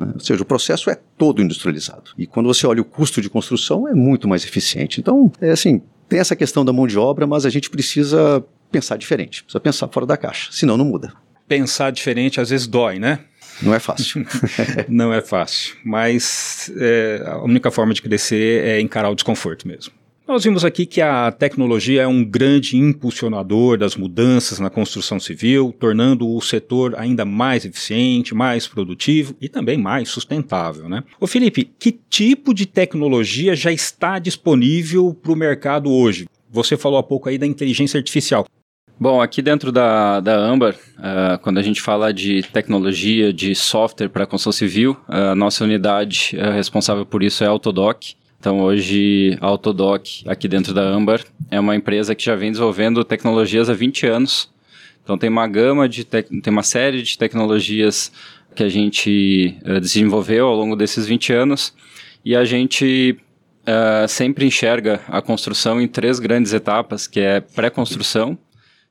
Né? 0.00 0.12
Ou 0.14 0.20
seja, 0.20 0.42
o 0.42 0.46
processo 0.46 0.88
é 0.88 0.98
todo 1.18 1.42
industrializado. 1.42 2.12
E 2.16 2.26
quando 2.26 2.46
você 2.46 2.66
olha 2.66 2.80
o 2.80 2.84
custo 2.84 3.20
de 3.20 3.28
construção, 3.28 3.86
é 3.86 3.94
muito 3.94 4.26
mais 4.26 4.44
eficiente. 4.44 5.00
Então, 5.00 5.30
é 5.40 5.50
assim, 5.50 5.82
tem 6.08 6.18
essa 6.18 6.34
questão 6.34 6.64
da 6.64 6.72
mão 6.72 6.86
de 6.86 6.98
obra, 6.98 7.26
mas 7.26 7.44
a 7.44 7.50
gente 7.50 7.68
precisa 7.68 8.42
pensar 8.70 8.96
diferente, 8.96 9.42
precisa 9.42 9.60
pensar 9.60 9.88
fora 9.88 10.06
da 10.06 10.16
caixa, 10.16 10.50
senão 10.52 10.76
não 10.76 10.84
muda. 10.84 11.12
Pensar 11.48 11.90
diferente 11.90 12.40
às 12.40 12.50
vezes 12.50 12.66
dói, 12.66 12.98
né? 12.98 13.20
Não 13.62 13.74
é 13.74 13.78
fácil. 13.78 14.24
não 14.88 15.12
é 15.12 15.20
fácil, 15.20 15.76
mas 15.84 16.72
é, 16.76 17.22
a 17.26 17.38
única 17.42 17.70
forma 17.70 17.92
de 17.92 18.00
crescer 18.00 18.64
é 18.64 18.80
encarar 18.80 19.10
o 19.10 19.14
desconforto 19.14 19.66
mesmo. 19.68 19.92
Nós 20.30 20.44
vimos 20.44 20.64
aqui 20.64 20.86
que 20.86 21.00
a 21.00 21.32
tecnologia 21.32 22.02
é 22.02 22.06
um 22.06 22.24
grande 22.24 22.76
impulsionador 22.76 23.76
das 23.76 23.96
mudanças 23.96 24.60
na 24.60 24.70
construção 24.70 25.18
civil, 25.18 25.74
tornando 25.76 26.28
o 26.28 26.40
setor 26.40 26.94
ainda 26.96 27.24
mais 27.24 27.64
eficiente, 27.64 28.32
mais 28.32 28.68
produtivo 28.68 29.34
e 29.40 29.48
também 29.48 29.76
mais 29.76 30.08
sustentável. 30.08 30.88
Né? 30.88 31.02
Ô 31.18 31.26
Felipe, 31.26 31.68
que 31.76 31.98
tipo 32.08 32.54
de 32.54 32.64
tecnologia 32.64 33.56
já 33.56 33.72
está 33.72 34.20
disponível 34.20 35.12
para 35.12 35.32
o 35.32 35.36
mercado 35.36 35.90
hoje? 35.90 36.28
Você 36.48 36.76
falou 36.76 37.00
há 37.00 37.02
pouco 37.02 37.28
aí 37.28 37.36
da 37.36 37.46
inteligência 37.46 37.98
artificial. 37.98 38.46
Bom, 39.02 39.18
aqui 39.18 39.40
dentro 39.40 39.72
da, 39.72 40.20
da 40.20 40.36
Amber, 40.36 40.76
uh, 40.98 41.38
quando 41.38 41.56
a 41.56 41.62
gente 41.62 41.80
fala 41.80 42.12
de 42.12 42.42
tecnologia, 42.42 43.32
de 43.32 43.54
software 43.54 44.10
para 44.10 44.26
construção 44.26 44.52
civil, 44.52 44.94
a 45.08 45.34
nossa 45.34 45.64
unidade 45.64 46.36
uh, 46.36 46.52
responsável 46.52 47.06
por 47.06 47.22
isso 47.22 47.42
é 47.42 47.46
a 47.46 47.50
Autodoc. 47.50 48.12
Então, 48.38 48.60
hoje, 48.60 49.38
a 49.40 49.46
Autodoc, 49.46 50.22
aqui 50.26 50.46
dentro 50.46 50.74
da 50.74 50.82
Amber, 50.82 51.24
é 51.50 51.58
uma 51.58 51.74
empresa 51.74 52.14
que 52.14 52.22
já 52.22 52.36
vem 52.36 52.50
desenvolvendo 52.50 53.02
tecnologias 53.02 53.70
há 53.70 53.72
20 53.72 54.06
anos. 54.06 54.50
Então, 55.02 55.16
tem 55.16 55.30
uma 55.30 55.48
gama 55.48 55.88
de, 55.88 56.04
tem 56.04 56.28
uma 56.48 56.62
série 56.62 57.02
de 57.02 57.16
tecnologias 57.16 58.12
que 58.54 58.62
a 58.62 58.68
gente 58.68 59.56
uh, 59.64 59.80
desenvolveu 59.80 60.46
ao 60.46 60.54
longo 60.54 60.76
desses 60.76 61.06
20 61.06 61.32
anos 61.32 61.72
e 62.22 62.36
a 62.36 62.44
gente 62.44 63.16
sempre 64.08 64.44
enxerga 64.44 65.00
a 65.06 65.22
construção 65.22 65.80
em 65.80 65.86
três 65.86 66.18
grandes 66.18 66.52
etapas, 66.52 67.06
que 67.06 67.20
é 67.20 67.40
pré-construção, 67.40 68.36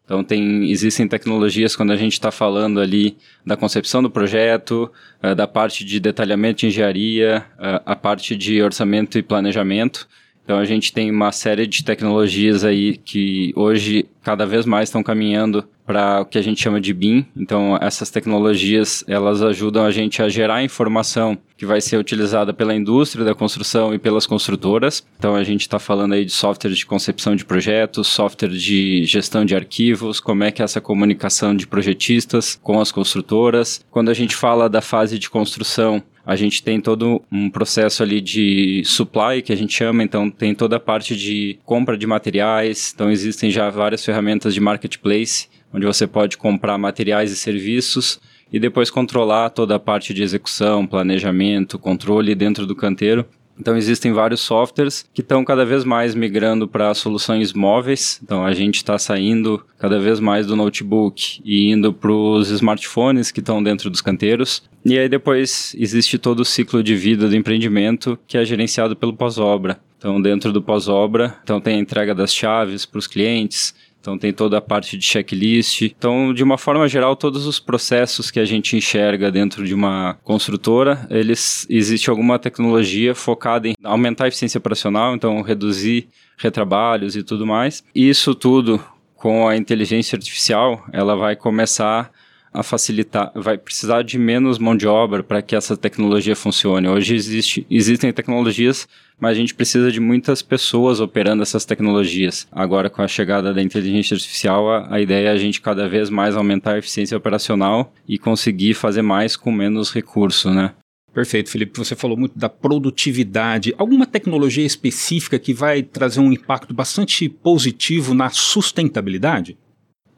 então 0.09 0.23
tem, 0.23 0.71
existem 0.71 1.07
tecnologias 1.07 1.75
quando 1.75 1.91
a 1.91 1.95
gente 1.95 2.13
está 2.13 2.31
falando 2.31 2.79
ali 2.79 3.15
da 3.45 3.55
concepção 3.55 4.01
do 4.01 4.09
projeto, 4.09 4.91
uh, 5.21 5.35
da 5.35 5.45
parte 5.45 5.85
de 5.85 5.99
detalhamento 5.99 6.61
de 6.61 6.65
engenharia, 6.65 7.45
uh, 7.59 7.79
a 7.85 7.95
parte 7.95 8.35
de 8.35 8.59
orçamento 8.59 9.19
e 9.19 9.21
planejamento. 9.21 10.07
Então 10.49 10.57
a 10.57 10.65
gente 10.65 10.91
tem 10.91 11.11
uma 11.11 11.31
série 11.31 11.67
de 11.67 11.83
tecnologias 11.83 12.63
aí 12.63 12.97
que 12.97 13.53
hoje 13.55 14.07
cada 14.23 14.47
vez 14.47 14.65
mais 14.65 14.89
estão 14.89 15.03
caminhando 15.03 15.63
para 15.85 16.21
o 16.21 16.25
que 16.25 16.39
a 16.39 16.41
gente 16.41 16.59
chama 16.59 16.81
de 16.81 16.91
BIM. 16.91 17.23
Então 17.37 17.77
essas 17.79 18.09
tecnologias 18.09 19.03
elas 19.07 19.43
ajudam 19.43 19.85
a 19.85 19.91
gente 19.91 20.23
a 20.23 20.27
gerar 20.27 20.63
informação 20.63 21.37
que 21.55 21.67
vai 21.67 21.79
ser 21.79 21.97
utilizada 21.97 22.51
pela 22.51 22.73
indústria 22.73 23.23
da 23.23 23.35
construção 23.35 23.93
e 23.93 23.99
pelas 23.99 24.25
construtoras. 24.25 25.05
Então 25.19 25.35
a 25.35 25.43
gente 25.43 25.61
está 25.61 25.77
falando 25.77 26.13
aí 26.13 26.25
de 26.25 26.31
software 26.31 26.71
de 26.71 26.83
concepção 26.83 27.35
de 27.35 27.45
projetos, 27.45 28.07
software 28.07 28.49
de 28.49 29.03
gestão 29.05 29.45
de 29.45 29.55
arquivos, 29.55 30.19
como 30.19 30.43
é 30.43 30.51
que 30.51 30.63
é 30.63 30.65
essa 30.65 30.81
comunicação 30.81 31.55
de 31.55 31.67
projetistas 31.67 32.59
com 32.63 32.81
as 32.81 32.91
construtoras. 32.91 33.85
Quando 33.91 34.09
a 34.09 34.15
gente 34.15 34.35
fala 34.35 34.67
da 34.67 34.81
fase 34.81 35.19
de 35.19 35.29
construção, 35.29 36.01
a 36.29 36.35
gente 36.35 36.61
tem 36.61 36.79
todo 36.79 37.23
um 37.31 37.49
processo 37.49 38.03
ali 38.03 38.21
de 38.21 38.83
supply, 38.85 39.41
que 39.41 39.51
a 39.51 39.55
gente 39.55 39.73
chama, 39.73 40.03
então 40.03 40.29
tem 40.29 40.53
toda 40.53 40.75
a 40.75 40.79
parte 40.79 41.15
de 41.15 41.57
compra 41.65 41.97
de 41.97 42.05
materiais, 42.05 42.91
então 42.93 43.09
existem 43.09 43.49
já 43.49 43.67
várias 43.71 44.05
ferramentas 44.05 44.53
de 44.53 44.59
marketplace, 44.59 45.47
onde 45.73 45.87
você 45.87 46.05
pode 46.05 46.37
comprar 46.37 46.77
materiais 46.77 47.31
e 47.31 47.35
serviços 47.35 48.19
e 48.53 48.59
depois 48.59 48.91
controlar 48.91 49.49
toda 49.49 49.73
a 49.73 49.79
parte 49.79 50.13
de 50.13 50.21
execução, 50.21 50.85
planejamento, 50.85 51.79
controle 51.79 52.35
dentro 52.35 52.67
do 52.67 52.75
canteiro. 52.75 53.25
Então 53.59 53.75
existem 53.75 54.13
vários 54.13 54.39
softwares 54.39 55.05
que 55.13 55.21
estão 55.21 55.43
cada 55.43 55.65
vez 55.65 55.83
mais 55.83 56.15
migrando 56.15 56.67
para 56.67 56.93
soluções 56.93 57.51
móveis. 57.51 58.19
Então 58.23 58.45
a 58.45 58.53
gente 58.53 58.75
está 58.75 58.97
saindo 58.97 59.63
cada 59.77 59.99
vez 59.99 60.19
mais 60.19 60.47
do 60.47 60.55
notebook 60.55 61.41
e 61.43 61.69
indo 61.71 61.91
para 61.91 62.11
os 62.11 62.49
smartphones 62.49 63.31
que 63.31 63.41
estão 63.41 63.61
dentro 63.61 63.89
dos 63.89 64.01
canteiros. 64.01 64.63
E 64.85 64.97
aí 64.97 65.09
depois 65.09 65.75
existe 65.77 66.17
todo 66.17 66.39
o 66.39 66.45
ciclo 66.45 66.81
de 66.81 66.95
vida 66.95 67.27
do 67.27 67.35
empreendimento 67.35 68.17
que 68.25 68.37
é 68.37 68.45
gerenciado 68.45 68.95
pelo 68.95 69.13
pós-obra. 69.13 69.79
Então 69.97 70.21
dentro 70.21 70.53
do 70.53 70.61
pós-obra, 70.61 71.37
então 71.43 71.59
tem 71.59 71.75
a 71.75 71.79
entrega 71.79 72.15
das 72.15 72.33
chaves 72.33 72.85
para 72.85 72.99
os 72.99 73.07
clientes, 73.07 73.75
então 73.99 74.17
tem 74.17 74.31
toda 74.31 74.57
a 74.57 74.61
parte 74.61 74.97
de 74.97 75.05
checklist. 75.05 75.81
Então, 75.81 76.33
de 76.33 76.43
uma 76.43 76.57
forma 76.57 76.87
geral, 76.87 77.15
todos 77.15 77.45
os 77.45 77.59
processos 77.59 78.31
que 78.31 78.39
a 78.39 78.45
gente 78.45 78.75
enxerga 78.75 79.31
dentro 79.31 79.65
de 79.65 79.73
uma 79.73 80.17
construtora, 80.23 81.05
eles 81.09 81.67
existe 81.69 82.09
alguma 82.09 82.39
tecnologia 82.39 83.13
focada 83.13 83.67
em 83.67 83.75
aumentar 83.83 84.25
a 84.25 84.27
eficiência 84.29 84.57
operacional, 84.57 85.15
então 85.15 85.41
reduzir 85.41 86.07
retrabalhos 86.37 87.15
e 87.15 87.23
tudo 87.23 87.45
mais. 87.45 87.83
Isso 87.93 88.33
tudo 88.33 88.81
com 89.15 89.47
a 89.47 89.57
inteligência 89.57 90.15
artificial, 90.15 90.85
ela 90.93 91.15
vai 91.15 91.35
começar 91.35 92.09
a 92.53 92.63
facilitar, 92.63 93.31
vai 93.35 93.57
precisar 93.57 94.01
de 94.01 94.17
menos 94.17 94.57
mão 94.57 94.75
de 94.75 94.87
obra 94.87 95.23
para 95.23 95.41
que 95.41 95.55
essa 95.55 95.77
tecnologia 95.77 96.35
funcione. 96.35 96.87
Hoje 96.87 97.15
existe, 97.15 97.65
existem 97.69 98.11
tecnologias, 98.11 98.87
mas 99.19 99.31
a 99.31 99.39
gente 99.39 99.53
precisa 99.53 99.91
de 99.91 99.99
muitas 99.99 100.41
pessoas 100.41 100.99
operando 100.99 101.43
essas 101.43 101.65
tecnologias. 101.65 102.47
Agora, 102.51 102.89
com 102.89 103.01
a 103.01 103.07
chegada 103.07 103.53
da 103.53 103.61
inteligência 103.61 104.15
artificial, 104.15 104.69
a, 104.69 104.95
a 104.95 105.01
ideia 105.01 105.29
é 105.29 105.31
a 105.31 105.37
gente 105.37 105.61
cada 105.61 105.87
vez 105.87 106.09
mais 106.09 106.35
aumentar 106.35 106.73
a 106.73 106.77
eficiência 106.79 107.17
operacional 107.17 107.93
e 108.07 108.17
conseguir 108.17 108.73
fazer 108.73 109.01
mais 109.01 109.35
com 109.35 109.51
menos 109.51 109.93
recurso, 109.93 110.49
né? 110.49 110.73
Perfeito, 111.13 111.49
Felipe. 111.49 111.77
Você 111.77 111.95
falou 111.95 112.15
muito 112.15 112.37
da 112.37 112.47
produtividade. 112.47 113.73
Alguma 113.77 114.05
tecnologia 114.05 114.65
específica 114.65 115.39
que 115.39 115.53
vai 115.53 115.81
trazer 115.81 116.19
um 116.19 116.31
impacto 116.31 116.73
bastante 116.73 117.27
positivo 117.27 118.13
na 118.13 118.29
sustentabilidade? 118.29 119.57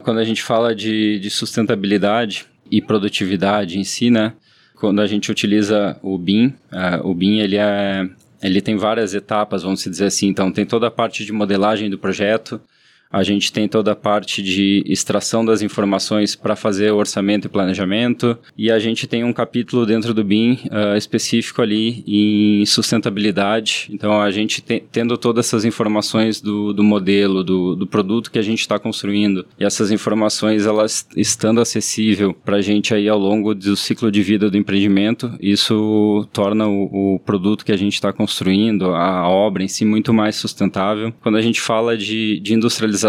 Quando 0.02 0.18
a 0.18 0.24
gente 0.24 0.42
fala 0.42 0.74
de, 0.74 1.18
de 1.18 1.30
sustentabilidade 1.30 2.46
e 2.70 2.80
produtividade 2.80 3.78
em 3.78 3.84
si, 3.84 4.10
né? 4.10 4.32
Quando 4.74 5.00
a 5.00 5.06
gente 5.06 5.30
utiliza 5.30 5.96
o 6.02 6.18
BIM, 6.18 6.48
uh, 6.72 7.06
o 7.08 7.14
BIM 7.14 7.38
ele, 7.38 7.56
é, 7.56 8.08
ele 8.42 8.60
tem 8.60 8.76
várias 8.76 9.14
etapas, 9.14 9.62
vamos 9.62 9.84
dizer 9.84 10.06
assim. 10.06 10.26
Então, 10.26 10.50
tem 10.50 10.66
toda 10.66 10.88
a 10.88 10.90
parte 10.90 11.24
de 11.24 11.32
modelagem 11.32 11.88
do 11.88 11.98
projeto, 11.98 12.60
a 13.12 13.22
gente 13.22 13.52
tem 13.52 13.68
toda 13.68 13.92
a 13.92 13.96
parte 13.96 14.42
de 14.42 14.82
extração 14.86 15.44
das 15.44 15.60
informações 15.60 16.34
para 16.34 16.56
fazer 16.56 16.90
orçamento 16.90 17.46
e 17.46 17.50
planejamento. 17.50 18.38
E 18.56 18.70
a 18.70 18.78
gente 18.78 19.06
tem 19.06 19.22
um 19.22 19.32
capítulo 19.32 19.84
dentro 19.84 20.14
do 20.14 20.24
BIM 20.24 20.52
uh, 20.52 20.96
específico 20.96 21.60
ali 21.60 22.02
em 22.06 22.64
sustentabilidade. 22.64 23.88
Então, 23.92 24.20
a 24.20 24.30
gente 24.30 24.62
te, 24.62 24.82
tendo 24.90 25.18
todas 25.18 25.46
essas 25.46 25.66
informações 25.66 26.40
do, 26.40 26.72
do 26.72 26.82
modelo, 26.82 27.44
do, 27.44 27.76
do 27.76 27.86
produto 27.86 28.30
que 28.30 28.38
a 28.38 28.42
gente 28.42 28.60
está 28.60 28.78
construindo, 28.78 29.44
e 29.60 29.64
essas 29.64 29.90
informações 29.90 30.64
elas 30.64 31.06
estando 31.14 31.60
acessível 31.60 32.32
para 32.32 32.56
a 32.56 32.62
gente 32.62 32.94
aí 32.94 33.08
ao 33.08 33.18
longo 33.18 33.54
do 33.54 33.76
ciclo 33.76 34.10
de 34.10 34.22
vida 34.22 34.48
do 34.48 34.56
empreendimento, 34.56 35.30
isso 35.40 36.26
torna 36.32 36.66
o, 36.66 37.16
o 37.16 37.18
produto 37.18 37.64
que 37.64 37.72
a 37.72 37.76
gente 37.76 37.94
está 37.94 38.10
construindo, 38.12 38.94
a 38.94 39.28
obra 39.28 39.62
em 39.62 39.68
si, 39.68 39.84
muito 39.84 40.14
mais 40.14 40.36
sustentável. 40.36 41.12
Quando 41.20 41.36
a 41.36 41.42
gente 41.42 41.60
fala 41.60 41.96
de, 41.96 42.40
de 42.40 42.54
industrialização, 42.54 43.01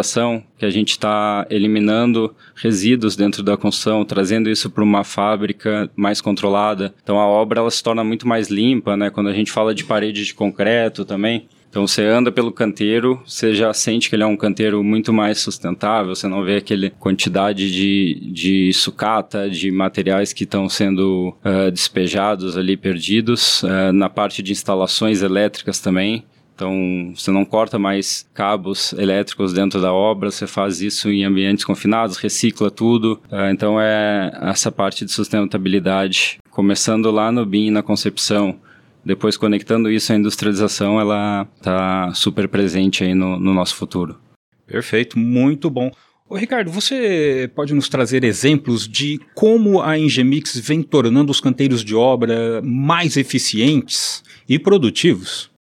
que 0.57 0.65
a 0.65 0.69
gente 0.69 0.91
está 0.91 1.45
eliminando 1.50 2.33
resíduos 2.55 3.15
dentro 3.15 3.43
da 3.43 3.57
construção, 3.57 4.05
trazendo 4.05 4.50
isso 4.50 4.69
para 4.69 4.83
uma 4.83 5.03
fábrica 5.03 5.89
mais 5.95 6.21
controlada. 6.21 6.93
Então 7.03 7.19
a 7.19 7.27
obra 7.27 7.59
ela 7.59 7.71
se 7.71 7.83
torna 7.83 8.03
muito 8.03 8.27
mais 8.27 8.50
limpa, 8.50 8.95
né? 8.95 9.09
Quando 9.09 9.29
a 9.29 9.33
gente 9.33 9.51
fala 9.51 9.73
de 9.73 9.83
parede 9.83 10.25
de 10.25 10.33
concreto 10.33 11.05
também, 11.05 11.47
então 11.73 11.88
você 11.88 12.03
anda 12.03 12.31
pelo 12.31 12.51
canteiro, 12.51 13.19
você 13.25 13.51
já 13.51 13.73
sente 13.73 14.07
que 14.07 14.15
ele 14.15 14.21
é 14.21 14.27
um 14.27 14.38
canteiro 14.38 14.83
muito 14.83 15.12
mais 15.12 15.39
sustentável, 15.39 16.13
você 16.13 16.27
não 16.27 16.43
vê 16.43 16.57
aquela 16.57 16.88
quantidade 16.91 17.71
de, 17.71 18.29
de 18.31 18.71
sucata, 18.73 19.50
de 19.50 19.71
materiais 19.71 20.31
que 20.31 20.43
estão 20.43 20.69
sendo 20.69 21.35
uh, 21.43 21.71
despejados 21.71 22.55
ali, 22.55 22.77
perdidos. 22.77 23.63
Uh, 23.63 23.91
na 23.91 24.07
parte 24.07 24.43
de 24.43 24.51
instalações 24.51 25.23
elétricas 25.23 25.79
também, 25.79 26.23
então, 26.55 27.13
você 27.15 27.31
não 27.31 27.43
corta 27.43 27.79
mais 27.79 28.27
cabos 28.33 28.93
elétricos 28.93 29.53
dentro 29.53 29.81
da 29.81 29.91
obra, 29.91 30.29
você 30.29 30.45
faz 30.45 30.81
isso 30.81 31.10
em 31.10 31.24
ambientes 31.24 31.65
confinados, 31.65 32.17
recicla 32.17 32.69
tudo. 32.69 33.19
Uh, 33.31 33.50
então, 33.51 33.81
é 33.81 34.31
essa 34.41 34.72
parte 34.72 35.03
de 35.03 35.12
sustentabilidade, 35.12 36.38
começando 36.51 37.10
lá 37.10 37.31
no 37.31 37.45
BIM, 37.45 37.72
na 37.72 37.81
concepção, 37.81 38.60
depois 39.03 39.36
conectando 39.36 39.89
isso 39.89 40.13
à 40.13 40.15
industrialização, 40.15 41.00
ela 41.00 41.48
está 41.57 42.13
super 42.13 42.48
presente 42.48 43.03
aí 43.03 43.13
no, 43.13 43.39
no 43.39 43.53
nosso 43.53 43.75
futuro. 43.75 44.17
Perfeito, 44.65 45.17
muito 45.19 45.69
bom. 45.69 45.91
Ô 46.29 46.36
Ricardo, 46.36 46.72
você 46.72 47.51
pode 47.53 47.74
nos 47.74 47.89
trazer 47.89 48.24
exemplos 48.24 48.88
de 48.88 49.19
como 49.36 49.81
a 49.81 50.00
Engemix 50.00 50.57
vem 50.57 50.81
tornando 50.81 51.31
os 51.31 51.41
canteiros 51.41 51.83
de 51.83 51.93
obra 51.93 52.62
mais 52.63 53.17
eficientes 53.17 54.24
e 54.48 54.57
produtivos? 54.57 55.52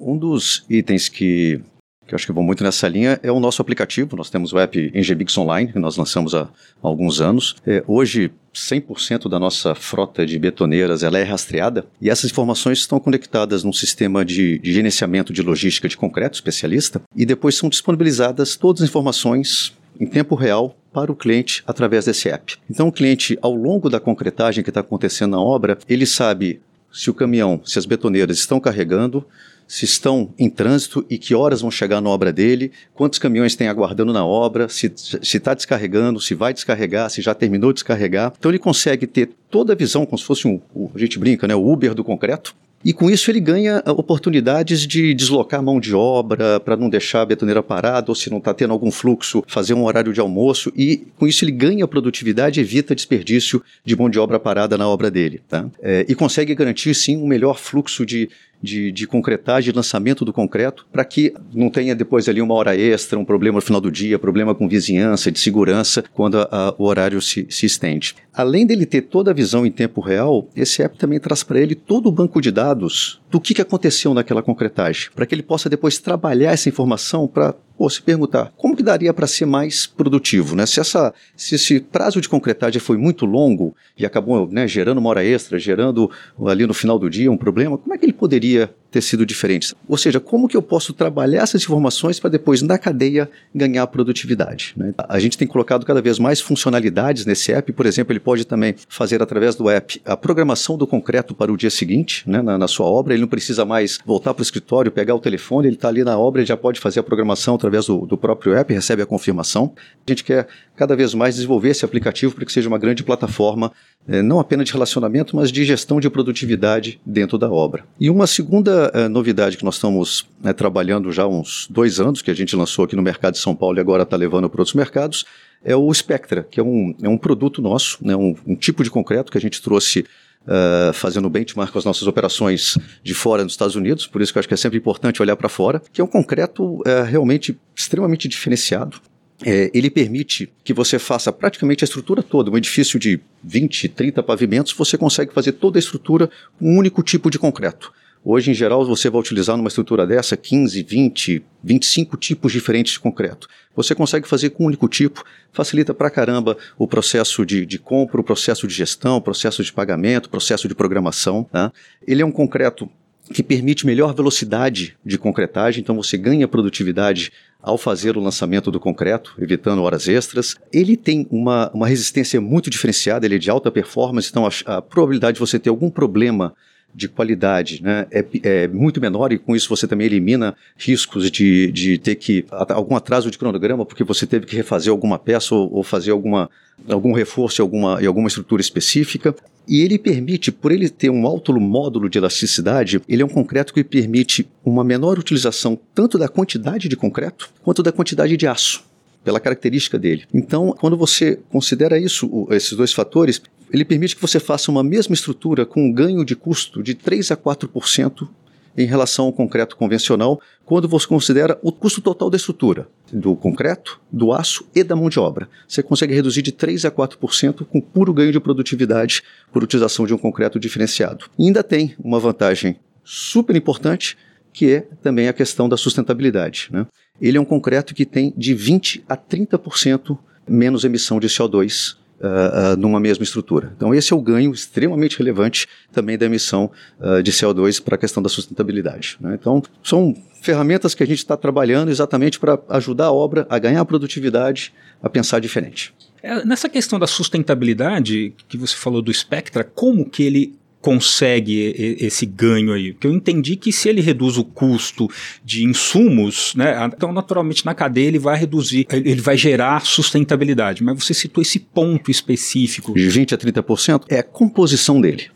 Um 0.00 0.16
dos 0.16 0.64
itens 0.68 1.10
que, 1.10 1.60
que 2.06 2.14
eu 2.14 2.16
acho 2.16 2.26
que 2.26 2.32
vão 2.32 2.42
muito 2.42 2.64
nessa 2.64 2.88
linha 2.88 3.20
é 3.22 3.30
o 3.30 3.38
nosso 3.38 3.60
aplicativo. 3.60 4.16
Nós 4.16 4.30
temos 4.30 4.52
o 4.52 4.58
app 4.58 4.90
Engebix 4.94 5.36
Online, 5.36 5.70
que 5.70 5.78
nós 5.78 5.98
lançamos 5.98 6.34
há, 6.34 6.44
há 6.44 6.48
alguns 6.80 7.20
anos. 7.20 7.54
É, 7.66 7.84
hoje, 7.86 8.32
100% 8.54 9.28
da 9.28 9.38
nossa 9.38 9.74
frota 9.74 10.24
de 10.24 10.38
betoneiras 10.38 11.02
ela 11.02 11.18
é 11.18 11.22
rastreada 11.22 11.86
e 12.00 12.08
essas 12.08 12.30
informações 12.30 12.78
estão 12.78 12.98
conectadas 12.98 13.62
num 13.62 13.72
sistema 13.72 14.24
de, 14.24 14.58
de 14.58 14.72
gerenciamento 14.72 15.32
de 15.32 15.42
logística 15.42 15.88
de 15.88 15.96
concreto 15.96 16.34
especialista 16.34 17.00
e 17.14 17.24
depois 17.24 17.54
são 17.54 17.68
disponibilizadas 17.68 18.56
todas 18.56 18.82
as 18.82 18.88
informações 18.88 19.72
em 20.00 20.06
tempo 20.06 20.34
real 20.34 20.76
para 20.92 21.12
o 21.12 21.14
cliente 21.14 21.62
através 21.66 22.06
desse 22.06 22.28
app. 22.28 22.56
Então, 22.68 22.88
o 22.88 22.92
cliente, 22.92 23.38
ao 23.42 23.54
longo 23.54 23.90
da 23.90 24.00
concretagem 24.00 24.64
que 24.64 24.70
está 24.70 24.80
acontecendo 24.80 25.32
na 25.32 25.40
obra, 25.40 25.78
ele 25.88 26.06
sabe 26.06 26.60
se 26.92 27.10
o 27.10 27.14
caminhão, 27.14 27.60
se 27.64 27.78
as 27.78 27.86
betoneiras 27.86 28.38
estão 28.38 28.58
carregando, 28.58 29.24
se 29.70 29.84
estão 29.84 30.34
em 30.36 30.50
trânsito 30.50 31.06
e 31.08 31.16
que 31.16 31.32
horas 31.32 31.60
vão 31.60 31.70
chegar 31.70 32.00
na 32.00 32.10
obra 32.10 32.32
dele, 32.32 32.72
quantos 32.92 33.20
caminhões 33.20 33.54
tem 33.54 33.68
aguardando 33.68 34.12
na 34.12 34.26
obra, 34.26 34.68
se 34.68 34.92
está 35.22 35.54
descarregando, 35.54 36.20
se 36.20 36.34
vai 36.34 36.52
descarregar, 36.52 37.08
se 37.08 37.22
já 37.22 37.36
terminou 37.36 37.70
de 37.72 37.76
descarregar. 37.76 38.32
Então 38.36 38.50
ele 38.50 38.58
consegue 38.58 39.06
ter 39.06 39.30
toda 39.48 39.72
a 39.72 39.76
visão, 39.76 40.04
como 40.04 40.18
se 40.18 40.24
fosse 40.24 40.48
um, 40.48 40.60
a 40.92 40.98
gente 40.98 41.20
brinca, 41.20 41.46
né, 41.46 41.54
o 41.54 41.72
Uber 41.72 41.94
do 41.94 42.02
concreto, 42.02 42.52
E 42.82 42.94
com 42.94 43.10
isso 43.10 43.30
ele 43.30 43.40
ganha 43.40 43.82
ah, 43.84 43.92
oportunidades 43.92 44.86
de 44.86 45.12
deslocar 45.12 45.62
mão 45.62 45.78
de 45.78 45.94
obra 45.94 46.58
para 46.58 46.76
não 46.76 46.88
deixar 46.88 47.20
a 47.20 47.26
betoneira 47.26 47.62
parada, 47.62 48.10
ou 48.10 48.14
se 48.14 48.30
não 48.30 48.38
está 48.38 48.54
tendo 48.54 48.72
algum 48.72 48.90
fluxo, 48.90 49.44
fazer 49.46 49.74
um 49.74 49.84
horário 49.84 50.12
de 50.12 50.20
almoço. 50.20 50.72
E 50.74 51.06
com 51.18 51.26
isso 51.26 51.44
ele 51.44 51.52
ganha 51.52 51.86
produtividade 51.86 52.58
e 52.58 52.62
evita 52.62 52.94
desperdício 52.94 53.62
de 53.84 53.94
mão 53.94 54.08
de 54.08 54.18
obra 54.18 54.40
parada 54.40 54.78
na 54.78 54.88
obra 54.88 55.10
dele. 55.10 55.42
Tá? 55.46 55.68
É, 55.82 56.06
e 56.08 56.14
consegue 56.14 56.54
garantir, 56.54 56.94
sim, 56.94 57.18
um 57.18 57.26
melhor 57.26 57.58
fluxo 57.58 58.06
de, 58.06 58.30
de, 58.62 58.92
de 58.92 59.06
concretagem, 59.06 59.70
de 59.70 59.76
lançamento 59.76 60.24
do 60.24 60.32
concreto, 60.32 60.86
para 60.92 61.04
que 61.04 61.32
não 61.52 61.70
tenha 61.70 61.94
depois 61.94 62.28
ali 62.28 62.40
uma 62.40 62.54
hora 62.54 62.76
extra, 62.76 63.18
um 63.18 63.24
problema 63.24 63.56
no 63.56 63.62
final 63.62 63.80
do 63.80 63.90
dia, 63.90 64.18
problema 64.18 64.54
com 64.54 64.68
vizinhança, 64.68 65.30
de 65.30 65.38
segurança, 65.38 66.04
quando 66.12 66.38
a, 66.38 66.48
a, 66.50 66.74
o 66.78 66.84
horário 66.84 67.20
se, 67.20 67.46
se 67.50 67.66
estende. 67.66 68.14
Além 68.32 68.66
dele 68.66 68.86
ter 68.86 69.02
toda 69.02 69.30
a 69.30 69.34
visão 69.34 69.66
em 69.66 69.70
tempo 69.70 70.00
real, 70.00 70.48
esse 70.54 70.82
app 70.82 70.96
também 70.98 71.20
traz 71.20 71.42
para 71.42 71.60
ele 71.60 71.74
todo 71.74 72.08
o 72.08 72.12
banco 72.12 72.40
de 72.40 72.50
dados 72.50 73.19
do 73.30 73.40
que, 73.40 73.54
que 73.54 73.62
aconteceu 73.62 74.12
naquela 74.12 74.42
concretagem, 74.42 75.08
para 75.14 75.24
que 75.24 75.34
ele 75.34 75.42
possa 75.42 75.68
depois 75.68 75.98
trabalhar 75.98 76.52
essa 76.52 76.68
informação 76.68 77.28
para 77.28 77.54
se 77.88 78.02
perguntar 78.02 78.52
como 78.56 78.76
que 78.76 78.82
daria 78.82 79.14
para 79.14 79.26
ser 79.26 79.46
mais 79.46 79.86
produtivo, 79.86 80.56
né? 80.56 80.66
Se, 80.66 80.80
essa, 80.80 81.14
se 81.36 81.54
esse 81.54 81.80
prazo 81.80 82.20
de 82.20 82.28
concretagem 82.28 82.80
foi 82.80 82.96
muito 82.96 83.24
longo 83.24 83.74
e 83.96 84.04
acabou 84.04 84.48
né, 84.50 84.66
gerando 84.66 84.98
uma 84.98 85.08
hora 85.08 85.24
extra, 85.24 85.58
gerando 85.58 86.10
ali 86.46 86.66
no 86.66 86.74
final 86.74 86.98
do 86.98 87.08
dia 87.08 87.30
um 87.30 87.38
problema, 87.38 87.78
como 87.78 87.94
é 87.94 87.98
que 87.98 88.04
ele 88.04 88.12
poderia 88.12 88.74
ter 88.90 89.00
sido 89.00 89.24
diferente? 89.24 89.74
Ou 89.88 89.96
seja, 89.96 90.18
como 90.18 90.48
que 90.48 90.56
eu 90.56 90.62
posso 90.62 90.92
trabalhar 90.92 91.42
essas 91.42 91.62
informações 91.62 92.18
para 92.18 92.30
depois, 92.30 92.62
na 92.62 92.78
cadeia, 92.78 93.30
ganhar 93.54 93.86
produtividade? 93.86 94.72
Né? 94.76 94.92
A 95.08 95.18
gente 95.18 95.38
tem 95.38 95.46
colocado 95.46 95.86
cada 95.86 96.02
vez 96.02 96.18
mais 96.18 96.40
funcionalidades 96.40 97.24
nesse 97.24 97.52
app, 97.52 97.72
por 97.72 97.86
exemplo, 97.86 98.12
ele 98.12 98.20
pode 98.20 98.44
também 98.44 98.74
fazer 98.88 99.22
através 99.22 99.54
do 99.54 99.68
app 99.70 100.00
a 100.04 100.16
programação 100.16 100.76
do 100.76 100.86
concreto 100.86 101.34
para 101.34 101.52
o 101.52 101.56
dia 101.56 101.70
seguinte, 101.70 102.28
né, 102.28 102.42
na, 102.42 102.58
na 102.58 102.68
sua 102.68 102.86
obra, 102.86 103.14
ele 103.14 103.20
não 103.20 103.28
precisa 103.28 103.64
mais 103.64 103.98
voltar 104.04 104.34
para 104.34 104.42
o 104.42 104.44
escritório, 104.44 104.90
pegar 104.90 105.14
o 105.14 105.20
telefone, 105.20 105.68
ele 105.68 105.76
está 105.76 105.88
ali 105.88 106.02
na 106.02 106.18
obra, 106.18 106.40
ele 106.40 106.48
já 106.48 106.56
pode 106.56 106.80
fazer 106.80 107.00
a 107.00 107.02
programação 107.02 107.54
através 107.54 107.86
do, 107.86 108.06
do 108.06 108.16
próprio 108.16 108.54
app, 108.54 108.72
recebe 108.72 109.02
a 109.02 109.06
confirmação. 109.06 109.72
A 110.06 110.10
gente 110.10 110.24
quer 110.24 110.48
cada 110.76 110.96
vez 110.96 111.14
mais 111.14 111.34
desenvolver 111.34 111.70
esse 111.70 111.84
aplicativo 111.84 112.34
para 112.34 112.44
que 112.44 112.52
seja 112.52 112.68
uma 112.68 112.78
grande 112.78 113.02
plataforma, 113.02 113.72
não 114.22 114.40
apenas 114.40 114.66
de 114.66 114.72
relacionamento, 114.72 115.36
mas 115.36 115.52
de 115.52 115.64
gestão 115.64 116.00
de 116.00 116.10
produtividade 116.10 117.00
dentro 117.06 117.38
da 117.38 117.48
obra. 117.50 117.84
E 117.98 118.10
uma 118.10 118.26
segunda 118.26 118.90
eh, 118.92 119.08
novidade 119.08 119.56
que 119.56 119.64
nós 119.64 119.76
estamos 119.76 120.26
né, 120.42 120.52
trabalhando 120.52 121.12
já 121.12 121.22
há 121.22 121.28
uns 121.28 121.68
dois 121.70 122.00
anos, 122.00 122.20
que 122.20 122.30
a 122.30 122.34
gente 122.34 122.56
lançou 122.56 122.84
aqui 122.84 122.96
no 122.96 123.02
mercado 123.02 123.34
de 123.34 123.38
São 123.38 123.54
Paulo 123.54 123.78
e 123.78 123.80
agora 123.80 124.02
está 124.02 124.16
levando 124.16 124.50
para 124.50 124.60
outros 124.60 124.74
mercados, 124.74 125.24
é 125.64 125.76
o 125.76 125.92
Spectra, 125.94 126.46
que 126.50 126.58
é 126.58 126.62
um, 126.62 126.94
é 127.00 127.08
um 127.08 127.16
produto 127.16 127.62
nosso, 127.62 127.98
né, 128.00 128.16
um, 128.16 128.34
um 128.46 128.56
tipo 128.56 128.82
de 128.82 128.90
concreto 128.90 129.30
que 129.30 129.38
a 129.38 129.40
gente 129.40 129.62
trouxe 129.62 130.04
Uh, 130.42 130.90
fazendo 130.94 131.28
benchmark 131.28 131.70
com 131.70 131.78
as 131.78 131.84
nossas 131.84 132.08
operações 132.08 132.78
de 133.02 133.12
fora 133.12 133.44
nos 133.44 133.52
Estados 133.52 133.76
Unidos, 133.76 134.06
por 134.06 134.22
isso 134.22 134.32
que 134.32 134.38
eu 134.38 134.40
acho 134.40 134.48
que 134.48 134.54
é 134.54 134.56
sempre 134.56 134.78
importante 134.78 135.20
olhar 135.20 135.36
para 135.36 135.50
fora, 135.50 135.82
que 135.92 136.00
é 136.00 136.04
um 136.04 136.06
concreto 136.06 136.76
uh, 136.76 137.04
realmente 137.06 137.60
extremamente 137.76 138.26
diferenciado. 138.26 139.02
É, 139.44 139.70
ele 139.72 139.88
permite 139.88 140.52
que 140.62 140.74
você 140.74 140.98
faça 140.98 141.32
praticamente 141.32 141.82
a 141.82 141.86
estrutura 141.86 142.22
toda, 142.22 142.50
um 142.50 142.56
edifício 142.58 142.98
de 142.98 143.20
20, 143.42 143.88
30 143.88 144.22
pavimentos, 144.22 144.72
você 144.72 144.98
consegue 144.98 145.32
fazer 145.32 145.52
toda 145.52 145.78
a 145.78 145.80
estrutura 145.80 146.28
com 146.58 146.74
um 146.74 146.76
único 146.76 147.02
tipo 147.02 147.30
de 147.30 147.38
concreto. 147.38 147.90
Hoje, 148.22 148.50
em 148.50 148.54
geral, 148.54 148.84
você 148.84 149.08
vai 149.08 149.18
utilizar 149.18 149.56
numa 149.56 149.68
estrutura 149.68 150.06
dessa 150.06 150.36
15, 150.36 150.82
20, 150.82 151.42
25 151.64 152.18
tipos 152.18 152.52
diferentes 152.52 152.92
de 152.92 153.00
concreto. 153.00 153.48
Você 153.74 153.94
consegue 153.94 154.28
fazer 154.28 154.50
com 154.50 154.64
um 154.64 154.66
único 154.66 154.86
tipo, 154.88 155.24
facilita 155.52 155.94
pra 155.94 156.10
caramba 156.10 156.54
o 156.76 156.86
processo 156.86 157.46
de, 157.46 157.64
de 157.64 157.78
compra, 157.78 158.20
o 158.20 158.24
processo 158.24 158.66
de 158.66 158.74
gestão, 158.74 159.16
o 159.16 159.22
processo 159.22 159.64
de 159.64 159.72
pagamento, 159.72 160.26
o 160.26 160.30
processo 160.30 160.68
de 160.68 160.74
programação. 160.74 161.44
Tá? 161.44 161.72
Ele 162.06 162.20
é 162.20 162.26
um 162.26 162.30
concreto 162.30 162.90
que 163.32 163.42
permite 163.42 163.86
melhor 163.86 164.14
velocidade 164.14 164.96
de 165.04 165.16
concretagem, 165.16 165.80
então 165.80 165.96
você 165.96 166.18
ganha 166.18 166.48
produtividade 166.48 167.32
ao 167.62 167.76
fazer 167.76 168.16
o 168.16 168.20
lançamento 168.20 168.70
do 168.70 168.80
concreto, 168.80 169.34
evitando 169.38 169.82
horas 169.82 170.08
extras. 170.08 170.56
Ele 170.72 170.96
tem 170.96 171.26
uma, 171.30 171.70
uma 171.72 171.86
resistência 171.86 172.40
muito 172.40 172.70
diferenciada, 172.70 173.26
ele 173.26 173.36
é 173.36 173.38
de 173.38 173.50
alta 173.50 173.70
performance, 173.70 174.28
então 174.30 174.46
a, 174.46 174.76
a 174.76 174.82
probabilidade 174.82 175.34
de 175.34 175.40
você 175.40 175.58
ter 175.58 175.70
algum 175.70 175.90
problema 175.90 176.54
de 176.94 177.08
qualidade 177.08 177.82
né, 177.82 178.06
é, 178.10 178.24
é, 178.42 178.68
muito 178.68 179.00
menor 179.00 179.32
e 179.32 179.38
com 179.38 179.54
isso 179.54 179.68
você 179.68 179.86
também 179.86 180.06
elimina 180.06 180.56
riscos 180.76 181.30
de, 181.30 181.70
de 181.72 181.98
ter 181.98 182.16
que 182.16 182.44
algum 182.50 182.96
atraso 182.96 183.30
de 183.30 183.38
cronograma 183.38 183.86
porque 183.86 184.04
você 184.04 184.26
teve 184.26 184.46
que 184.46 184.56
refazer 184.56 184.90
alguma 184.90 185.18
peça 185.18 185.54
ou, 185.54 185.72
ou 185.72 185.82
fazer 185.82 186.10
alguma, 186.10 186.50
algum 186.88 187.12
reforço 187.12 187.60
em 187.60 187.64
alguma, 187.64 188.02
em 188.02 188.06
alguma 188.06 188.28
estrutura 188.28 188.60
específica. 188.60 189.34
E 189.68 189.82
ele 189.82 189.98
permite, 189.98 190.50
por 190.50 190.72
ele 190.72 190.88
ter 190.88 191.10
um 191.10 191.24
alto 191.26 191.52
módulo 191.60 192.08
de 192.08 192.18
elasticidade, 192.18 193.00
ele 193.08 193.22
é 193.22 193.24
um 193.24 193.28
concreto 193.28 193.72
que 193.72 193.84
permite 193.84 194.48
uma 194.64 194.82
menor 194.82 195.18
utilização 195.18 195.78
tanto 195.94 196.18
da 196.18 196.28
quantidade 196.28 196.88
de 196.88 196.96
concreto 196.96 197.50
quanto 197.62 197.82
da 197.82 197.92
quantidade 197.92 198.36
de 198.36 198.46
aço 198.48 198.89
pela 199.24 199.40
característica 199.40 199.98
dele. 199.98 200.24
Então, 200.32 200.74
quando 200.78 200.96
você 200.96 201.38
considera 201.50 201.98
isso, 201.98 202.46
esses 202.50 202.72
dois 202.72 202.92
fatores, 202.92 203.42
ele 203.72 203.84
permite 203.84 204.16
que 204.16 204.22
você 204.22 204.40
faça 204.40 204.70
uma 204.70 204.82
mesma 204.82 205.14
estrutura 205.14 205.64
com 205.64 205.86
um 205.86 205.92
ganho 205.92 206.24
de 206.24 206.34
custo 206.34 206.82
de 206.82 206.94
3 206.94 207.30
a 207.30 207.36
4% 207.36 208.28
em 208.76 208.86
relação 208.86 209.26
ao 209.26 209.32
concreto 209.32 209.76
convencional, 209.76 210.40
quando 210.64 210.88
você 210.88 211.06
considera 211.06 211.58
o 211.62 211.72
custo 211.72 212.00
total 212.00 212.30
da 212.30 212.36
estrutura, 212.36 212.88
do 213.12 213.34
concreto, 213.34 214.00
do 214.10 214.32
aço 214.32 214.64
e 214.74 214.84
da 214.84 214.94
mão 214.94 215.08
de 215.08 215.18
obra. 215.18 215.48
Você 215.66 215.82
consegue 215.82 216.14
reduzir 216.14 216.42
de 216.42 216.52
3 216.52 216.84
a 216.84 216.90
4% 216.90 217.66
com 217.66 217.80
puro 217.80 218.14
ganho 218.14 218.32
de 218.32 218.40
produtividade 218.40 219.22
por 219.52 219.62
utilização 219.62 220.06
de 220.06 220.14
um 220.14 220.18
concreto 220.18 220.58
diferenciado. 220.58 221.26
E 221.38 221.46
ainda 221.46 221.62
tem 221.62 221.94
uma 222.02 222.20
vantagem 222.20 222.76
super 223.04 223.56
importante, 223.56 224.16
que 224.52 224.72
é 224.72 224.80
também 225.02 225.28
a 225.28 225.32
questão 225.32 225.68
da 225.68 225.76
sustentabilidade. 225.76 226.68
Né? 226.70 226.86
Ele 227.20 227.38
é 227.38 227.40
um 227.40 227.44
concreto 227.44 227.94
que 227.94 228.04
tem 228.04 228.32
de 228.36 228.54
20 228.54 229.04
a 229.08 229.16
30% 229.16 230.18
menos 230.48 230.84
emissão 230.84 231.20
de 231.20 231.28
CO2 231.28 231.96
uh, 232.20 232.74
uh, 232.74 232.76
numa 232.76 233.00
mesma 233.00 233.24
estrutura. 233.24 233.72
Então, 233.76 233.94
esse 233.94 234.12
é 234.12 234.16
o 234.16 234.20
ganho 234.20 234.52
extremamente 234.52 235.18
relevante 235.18 235.66
também 235.92 236.18
da 236.18 236.26
emissão 236.26 236.70
uh, 236.98 237.22
de 237.22 237.32
CO2 237.32 237.82
para 237.82 237.94
a 237.94 237.98
questão 237.98 238.22
da 238.22 238.28
sustentabilidade. 238.28 239.16
Né? 239.20 239.36
Então, 239.40 239.62
são 239.82 240.14
ferramentas 240.42 240.94
que 240.94 241.02
a 241.02 241.06
gente 241.06 241.18
está 241.18 241.36
trabalhando 241.36 241.90
exatamente 241.90 242.38
para 242.38 242.58
ajudar 242.70 243.06
a 243.06 243.12
obra 243.12 243.46
a 243.48 243.58
ganhar 243.58 243.84
produtividade, 243.84 244.72
a 245.02 245.08
pensar 245.08 245.40
diferente. 245.40 245.94
É, 246.22 246.44
nessa 246.44 246.68
questão 246.68 246.98
da 246.98 247.06
sustentabilidade 247.06 248.34
que 248.48 248.56
você 248.56 248.76
falou 248.76 249.00
do 249.00 249.12
Spectra, 249.12 249.64
como 249.64 250.08
que 250.08 250.22
ele 250.22 250.59
consegue 250.80 251.96
esse 251.98 252.24
ganho 252.24 252.72
aí? 252.72 252.92
Porque 252.92 253.06
eu 253.06 253.12
entendi 253.12 253.56
que 253.56 253.72
se 253.72 253.88
ele 253.88 254.00
reduz 254.00 254.38
o 254.38 254.44
custo 254.44 255.08
de 255.44 255.64
insumos, 255.64 256.54
né, 256.54 256.74
então 256.86 257.12
naturalmente 257.12 257.64
na 257.66 257.74
cadeia 257.74 258.08
ele 258.08 258.18
vai 258.18 258.38
reduzir, 258.38 258.86
ele 258.90 259.20
vai 259.20 259.36
gerar 259.36 259.84
sustentabilidade. 259.84 260.82
Mas 260.82 261.04
você 261.04 261.14
citou 261.14 261.42
esse 261.42 261.58
ponto 261.58 262.10
específico. 262.10 262.94
De 262.94 263.08
20 263.08 263.34
a 263.34 263.38
30% 263.38 264.04
é 264.08 264.18
a 264.18 264.22
composição 264.22 265.00
dele. 265.00 265.28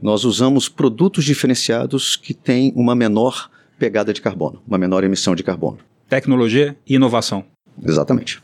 Nós 0.00 0.24
usamos 0.24 0.68
produtos 0.68 1.24
diferenciados 1.24 2.16
que 2.16 2.34
têm 2.34 2.72
uma 2.74 2.94
menor 2.94 3.48
pegada 3.78 4.12
de 4.12 4.20
carbono, 4.20 4.60
uma 4.66 4.78
menor 4.78 5.04
emissão 5.04 5.34
de 5.34 5.42
carbono. 5.42 5.78
Tecnologia 6.08 6.76
e 6.86 6.94
inovação. 6.94 7.44
Exatamente. 7.82 8.42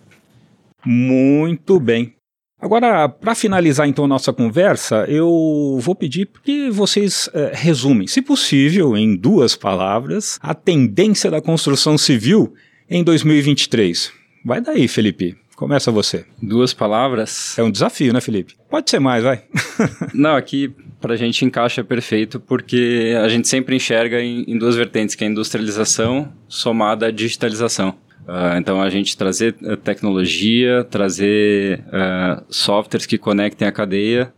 Muito 0.85 1.79
bem. 1.79 2.15
Agora, 2.61 3.09
para 3.09 3.37
finalizar 3.37 3.89
então 3.89 4.09
nossa 4.09 4.33
conversa, 4.33 5.05
eu 5.09 5.79
vou 5.81 5.95
pedir 5.95 6.29
que 6.43 6.69
vocês 6.71 7.31
é, 7.33 7.53
resumem, 7.55 8.09
se 8.09 8.21
possível, 8.21 8.97
em 8.97 9.15
duas 9.15 9.55
palavras, 9.55 10.39
a 10.43 10.53
tendência 10.55 11.31
da 11.31 11.41
construção 11.41 11.97
civil 11.97 12.53
em 12.91 13.05
2023. 13.05 14.13
Vai 14.45 14.61
daí, 14.61 14.89
Felipe. 14.89 15.37
Começa 15.55 15.91
você. 15.91 16.25
Duas 16.41 16.73
palavras. 16.73 17.59
É 17.59 17.63
um 17.63 17.71
desafio, 17.71 18.13
né, 18.13 18.21
Felipe? 18.21 18.55
Pode 18.71 18.89
ser 18.91 19.01
mais, 19.01 19.25
vai. 19.25 19.43
Não, 20.15 20.37
aqui 20.37 20.73
para 21.01 21.15
a 21.15 21.17
gente 21.17 21.45
encaixa 21.45 21.83
perfeito 21.85 22.41
porque 22.41 23.15
a 23.21 23.29
gente 23.29 23.49
sempre 23.49 23.77
enxerga 23.77 24.21
em, 24.21 24.45
em 24.49 24.59
duas 24.59 24.77
vertentes, 24.77 25.15
que 25.15 25.25
é 25.25 25.27
a 25.27 25.31
industrialização 25.31 26.33
somada 26.49 27.07
à 27.07 27.11
digitalização. 27.11 27.97
Uh, 28.29 28.59
então, 28.59 28.83
a 28.83 28.91
gente 28.91 29.17
trazer 29.17 29.57
uh, 29.63 29.75
tecnologia, 29.75 30.85
trazer 30.85 31.81
uh, 31.87 32.45
softwares 32.51 33.07
que 33.07 33.17
conectem 33.17 33.67
a 33.67 33.73
cadeia, 33.73 34.31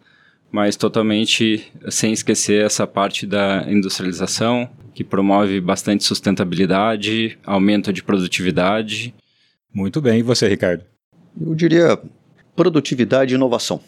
mas 0.53 0.77
totalmente 0.77 1.73
sem 1.89 2.13
esquecer 2.13 2.65
essa 2.65 2.87
parte 2.87 3.27
da 3.27 3.65
industrialização, 3.69 4.71
que 4.95 5.03
promove 5.03 5.61
bastante 5.61 6.05
sustentabilidade, 6.05 7.37
aumento 7.45 7.93
de 7.93 8.01
produtividade. 8.01 9.13
Muito 9.75 10.01
bem, 10.01 10.21
e 10.21 10.23
você, 10.23 10.47
Ricardo? 10.47 10.85
Eu 11.41 11.53
diria 11.57 11.99
produtividade 12.55 13.35
e 13.35 13.37
inovação 13.37 13.81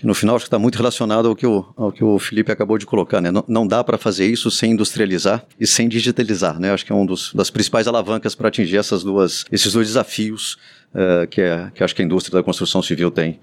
que 0.00 0.06
no 0.06 0.14
final 0.14 0.38
está 0.38 0.58
muito 0.58 0.76
relacionado 0.76 1.28
ao 1.28 1.36
que, 1.36 1.46
o, 1.46 1.62
ao 1.76 1.92
que 1.92 2.02
o 2.02 2.18
Felipe 2.18 2.50
acabou 2.50 2.78
de 2.78 2.86
colocar. 2.86 3.20
Né? 3.20 3.30
Não, 3.30 3.44
não 3.46 3.66
dá 3.66 3.84
para 3.84 3.98
fazer 3.98 4.26
isso 4.26 4.50
sem 4.50 4.72
industrializar 4.72 5.44
e 5.60 5.66
sem 5.66 5.90
digitalizar. 5.90 6.58
Né? 6.58 6.72
Acho 6.72 6.86
que 6.86 6.90
é 6.90 6.94
um 6.94 7.04
dos, 7.04 7.34
das 7.34 7.50
principais 7.50 7.86
alavancas 7.86 8.34
para 8.34 8.48
atingir 8.48 8.78
essas 8.78 9.04
duas, 9.04 9.44
esses 9.52 9.74
dois 9.74 9.88
desafios 9.88 10.56
uh, 10.94 11.26
que, 11.28 11.42
é, 11.42 11.70
que 11.74 11.84
acho 11.84 11.94
que 11.94 12.00
a 12.00 12.04
indústria 12.04 12.38
da 12.38 12.42
construção 12.42 12.80
civil 12.80 13.10
tem 13.10 13.38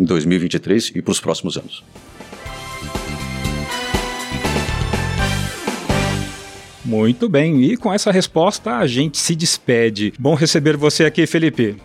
em 0.00 0.04
2023 0.06 0.92
e 0.94 1.02
para 1.02 1.12
os 1.12 1.20
próximos 1.20 1.58
anos. 1.58 1.84
Muito 6.86 7.28
bem, 7.28 7.64
e 7.64 7.76
com 7.76 7.92
essa 7.92 8.10
resposta 8.10 8.76
a 8.76 8.86
gente 8.86 9.18
se 9.18 9.36
despede. 9.36 10.14
Bom 10.18 10.34
receber 10.34 10.74
você 10.74 11.04
aqui, 11.04 11.26
Felipe. 11.26 11.76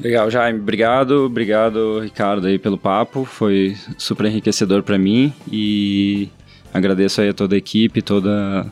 Legal, 0.00 0.30
Jaime. 0.30 0.58
Obrigado, 0.58 1.24
obrigado, 1.24 2.00
Ricardo, 2.00 2.46
aí 2.46 2.58
pelo 2.58 2.76
papo. 2.76 3.24
Foi 3.24 3.76
super 3.96 4.26
enriquecedor 4.26 4.82
para 4.82 4.98
mim 4.98 5.32
e 5.50 6.28
agradeço 6.72 7.20
aí 7.20 7.28
a 7.28 7.34
toda 7.34 7.54
a 7.54 7.58
equipe, 7.58 8.02
toda, 8.02 8.66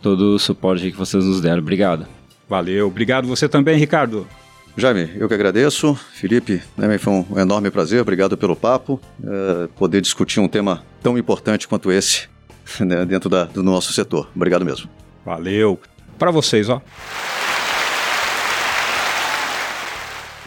todo 0.00 0.34
o 0.34 0.38
suporte 0.38 0.90
que 0.90 0.96
vocês 0.96 1.24
nos 1.24 1.40
deram. 1.40 1.58
Obrigado. 1.58 2.06
Valeu, 2.48 2.86
obrigado 2.86 3.26
você 3.26 3.48
também, 3.48 3.76
Ricardo. 3.76 4.26
Jaime, 4.76 5.10
eu 5.16 5.28
que 5.28 5.34
agradeço. 5.34 5.94
Felipe, 6.12 6.62
né, 6.76 6.96
foi 6.96 7.12
um 7.12 7.38
enorme 7.38 7.70
prazer, 7.70 8.00
obrigado 8.00 8.36
pelo 8.36 8.56
papo. 8.56 9.00
É, 9.22 9.68
poder 9.76 10.00
discutir 10.00 10.40
um 10.40 10.48
tema 10.48 10.82
tão 11.02 11.18
importante 11.18 11.68
quanto 11.68 11.90
esse 11.90 12.28
né, 12.80 13.04
dentro 13.04 13.28
da, 13.28 13.44
do 13.44 13.62
nosso 13.62 13.92
setor. 13.92 14.28
Obrigado 14.34 14.64
mesmo. 14.64 14.88
Valeu. 15.24 15.78
Para 16.18 16.30
vocês, 16.30 16.68
ó. 16.68 16.80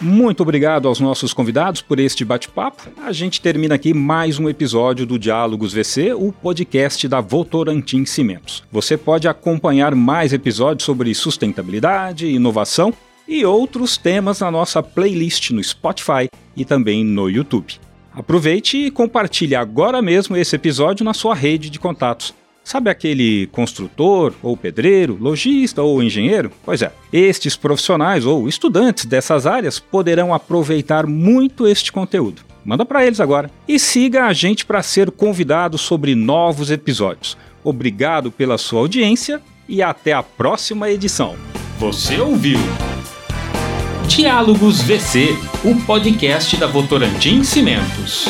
Muito 0.01 0.43
obrigado 0.43 0.89
aos 0.89 0.99
nossos 0.99 1.33
convidados 1.33 1.81
por 1.81 1.99
este 1.99 2.25
bate-papo. 2.25 2.83
A 3.01 3.13
gente 3.13 3.39
termina 3.39 3.75
aqui 3.75 3.93
mais 3.93 4.37
um 4.37 4.49
episódio 4.49 5.05
do 5.05 5.17
Diálogos 5.17 5.71
VC, 5.71 6.13
o 6.13 6.33
podcast 6.33 7.07
da 7.07 7.21
Votorantim 7.21 8.05
Cimentos. 8.05 8.61
Você 8.69 8.97
pode 8.97 9.27
acompanhar 9.27 9.95
mais 9.95 10.33
episódios 10.33 10.83
sobre 10.83 11.15
sustentabilidade, 11.15 12.27
inovação 12.27 12.93
e 13.25 13.45
outros 13.45 13.97
temas 13.97 14.41
na 14.41 14.51
nossa 14.51 14.83
playlist 14.83 15.51
no 15.51 15.63
Spotify 15.63 16.29
e 16.57 16.65
também 16.65 17.03
no 17.03 17.29
YouTube. 17.29 17.75
Aproveite 18.13 18.77
e 18.77 18.91
compartilhe 18.91 19.55
agora 19.55 20.01
mesmo 20.01 20.35
esse 20.35 20.57
episódio 20.57 21.05
na 21.05 21.13
sua 21.13 21.33
rede 21.33 21.69
de 21.69 21.79
contatos 21.79 22.33
Sabe 22.65 22.89
aquele 22.89 23.45
construtor, 23.51 24.33
ou 24.41 24.57
pedreiro, 24.57 25.15
lojista 25.21 25.83
ou 25.83 26.01
engenheiro? 26.01 26.51
Pois 26.65 26.81
é, 26.81 26.91
estes 27.13 27.55
profissionais 27.55 28.25
ou 28.25 28.49
estudantes 28.49 29.05
dessas 29.05 29.45
áreas 29.45 29.77
poderão 29.77 30.33
aproveitar 30.33 31.05
muito 31.05 31.67
este 31.67 31.91
conteúdo. 31.91 32.41
Manda 32.65 32.83
para 32.83 33.05
eles 33.05 33.19
agora. 33.19 33.51
E 33.67 33.77
siga 33.77 34.25
a 34.25 34.33
gente 34.33 34.65
para 34.65 34.81
ser 34.81 35.11
convidado 35.11 35.77
sobre 35.77 36.15
novos 36.15 36.71
episódios. 36.71 37.37
Obrigado 37.63 38.31
pela 38.31 38.57
sua 38.57 38.79
audiência 38.79 39.39
e 39.69 39.83
até 39.83 40.13
a 40.13 40.23
próxima 40.23 40.89
edição. 40.89 41.35
Você 41.77 42.19
ouviu? 42.19 42.59
Diálogos 44.07 44.81
VC, 44.81 45.37
o 45.63 45.75
podcast 45.85 46.57
da 46.57 46.65
Votorantim 46.65 47.43
Cimentos. 47.43 48.25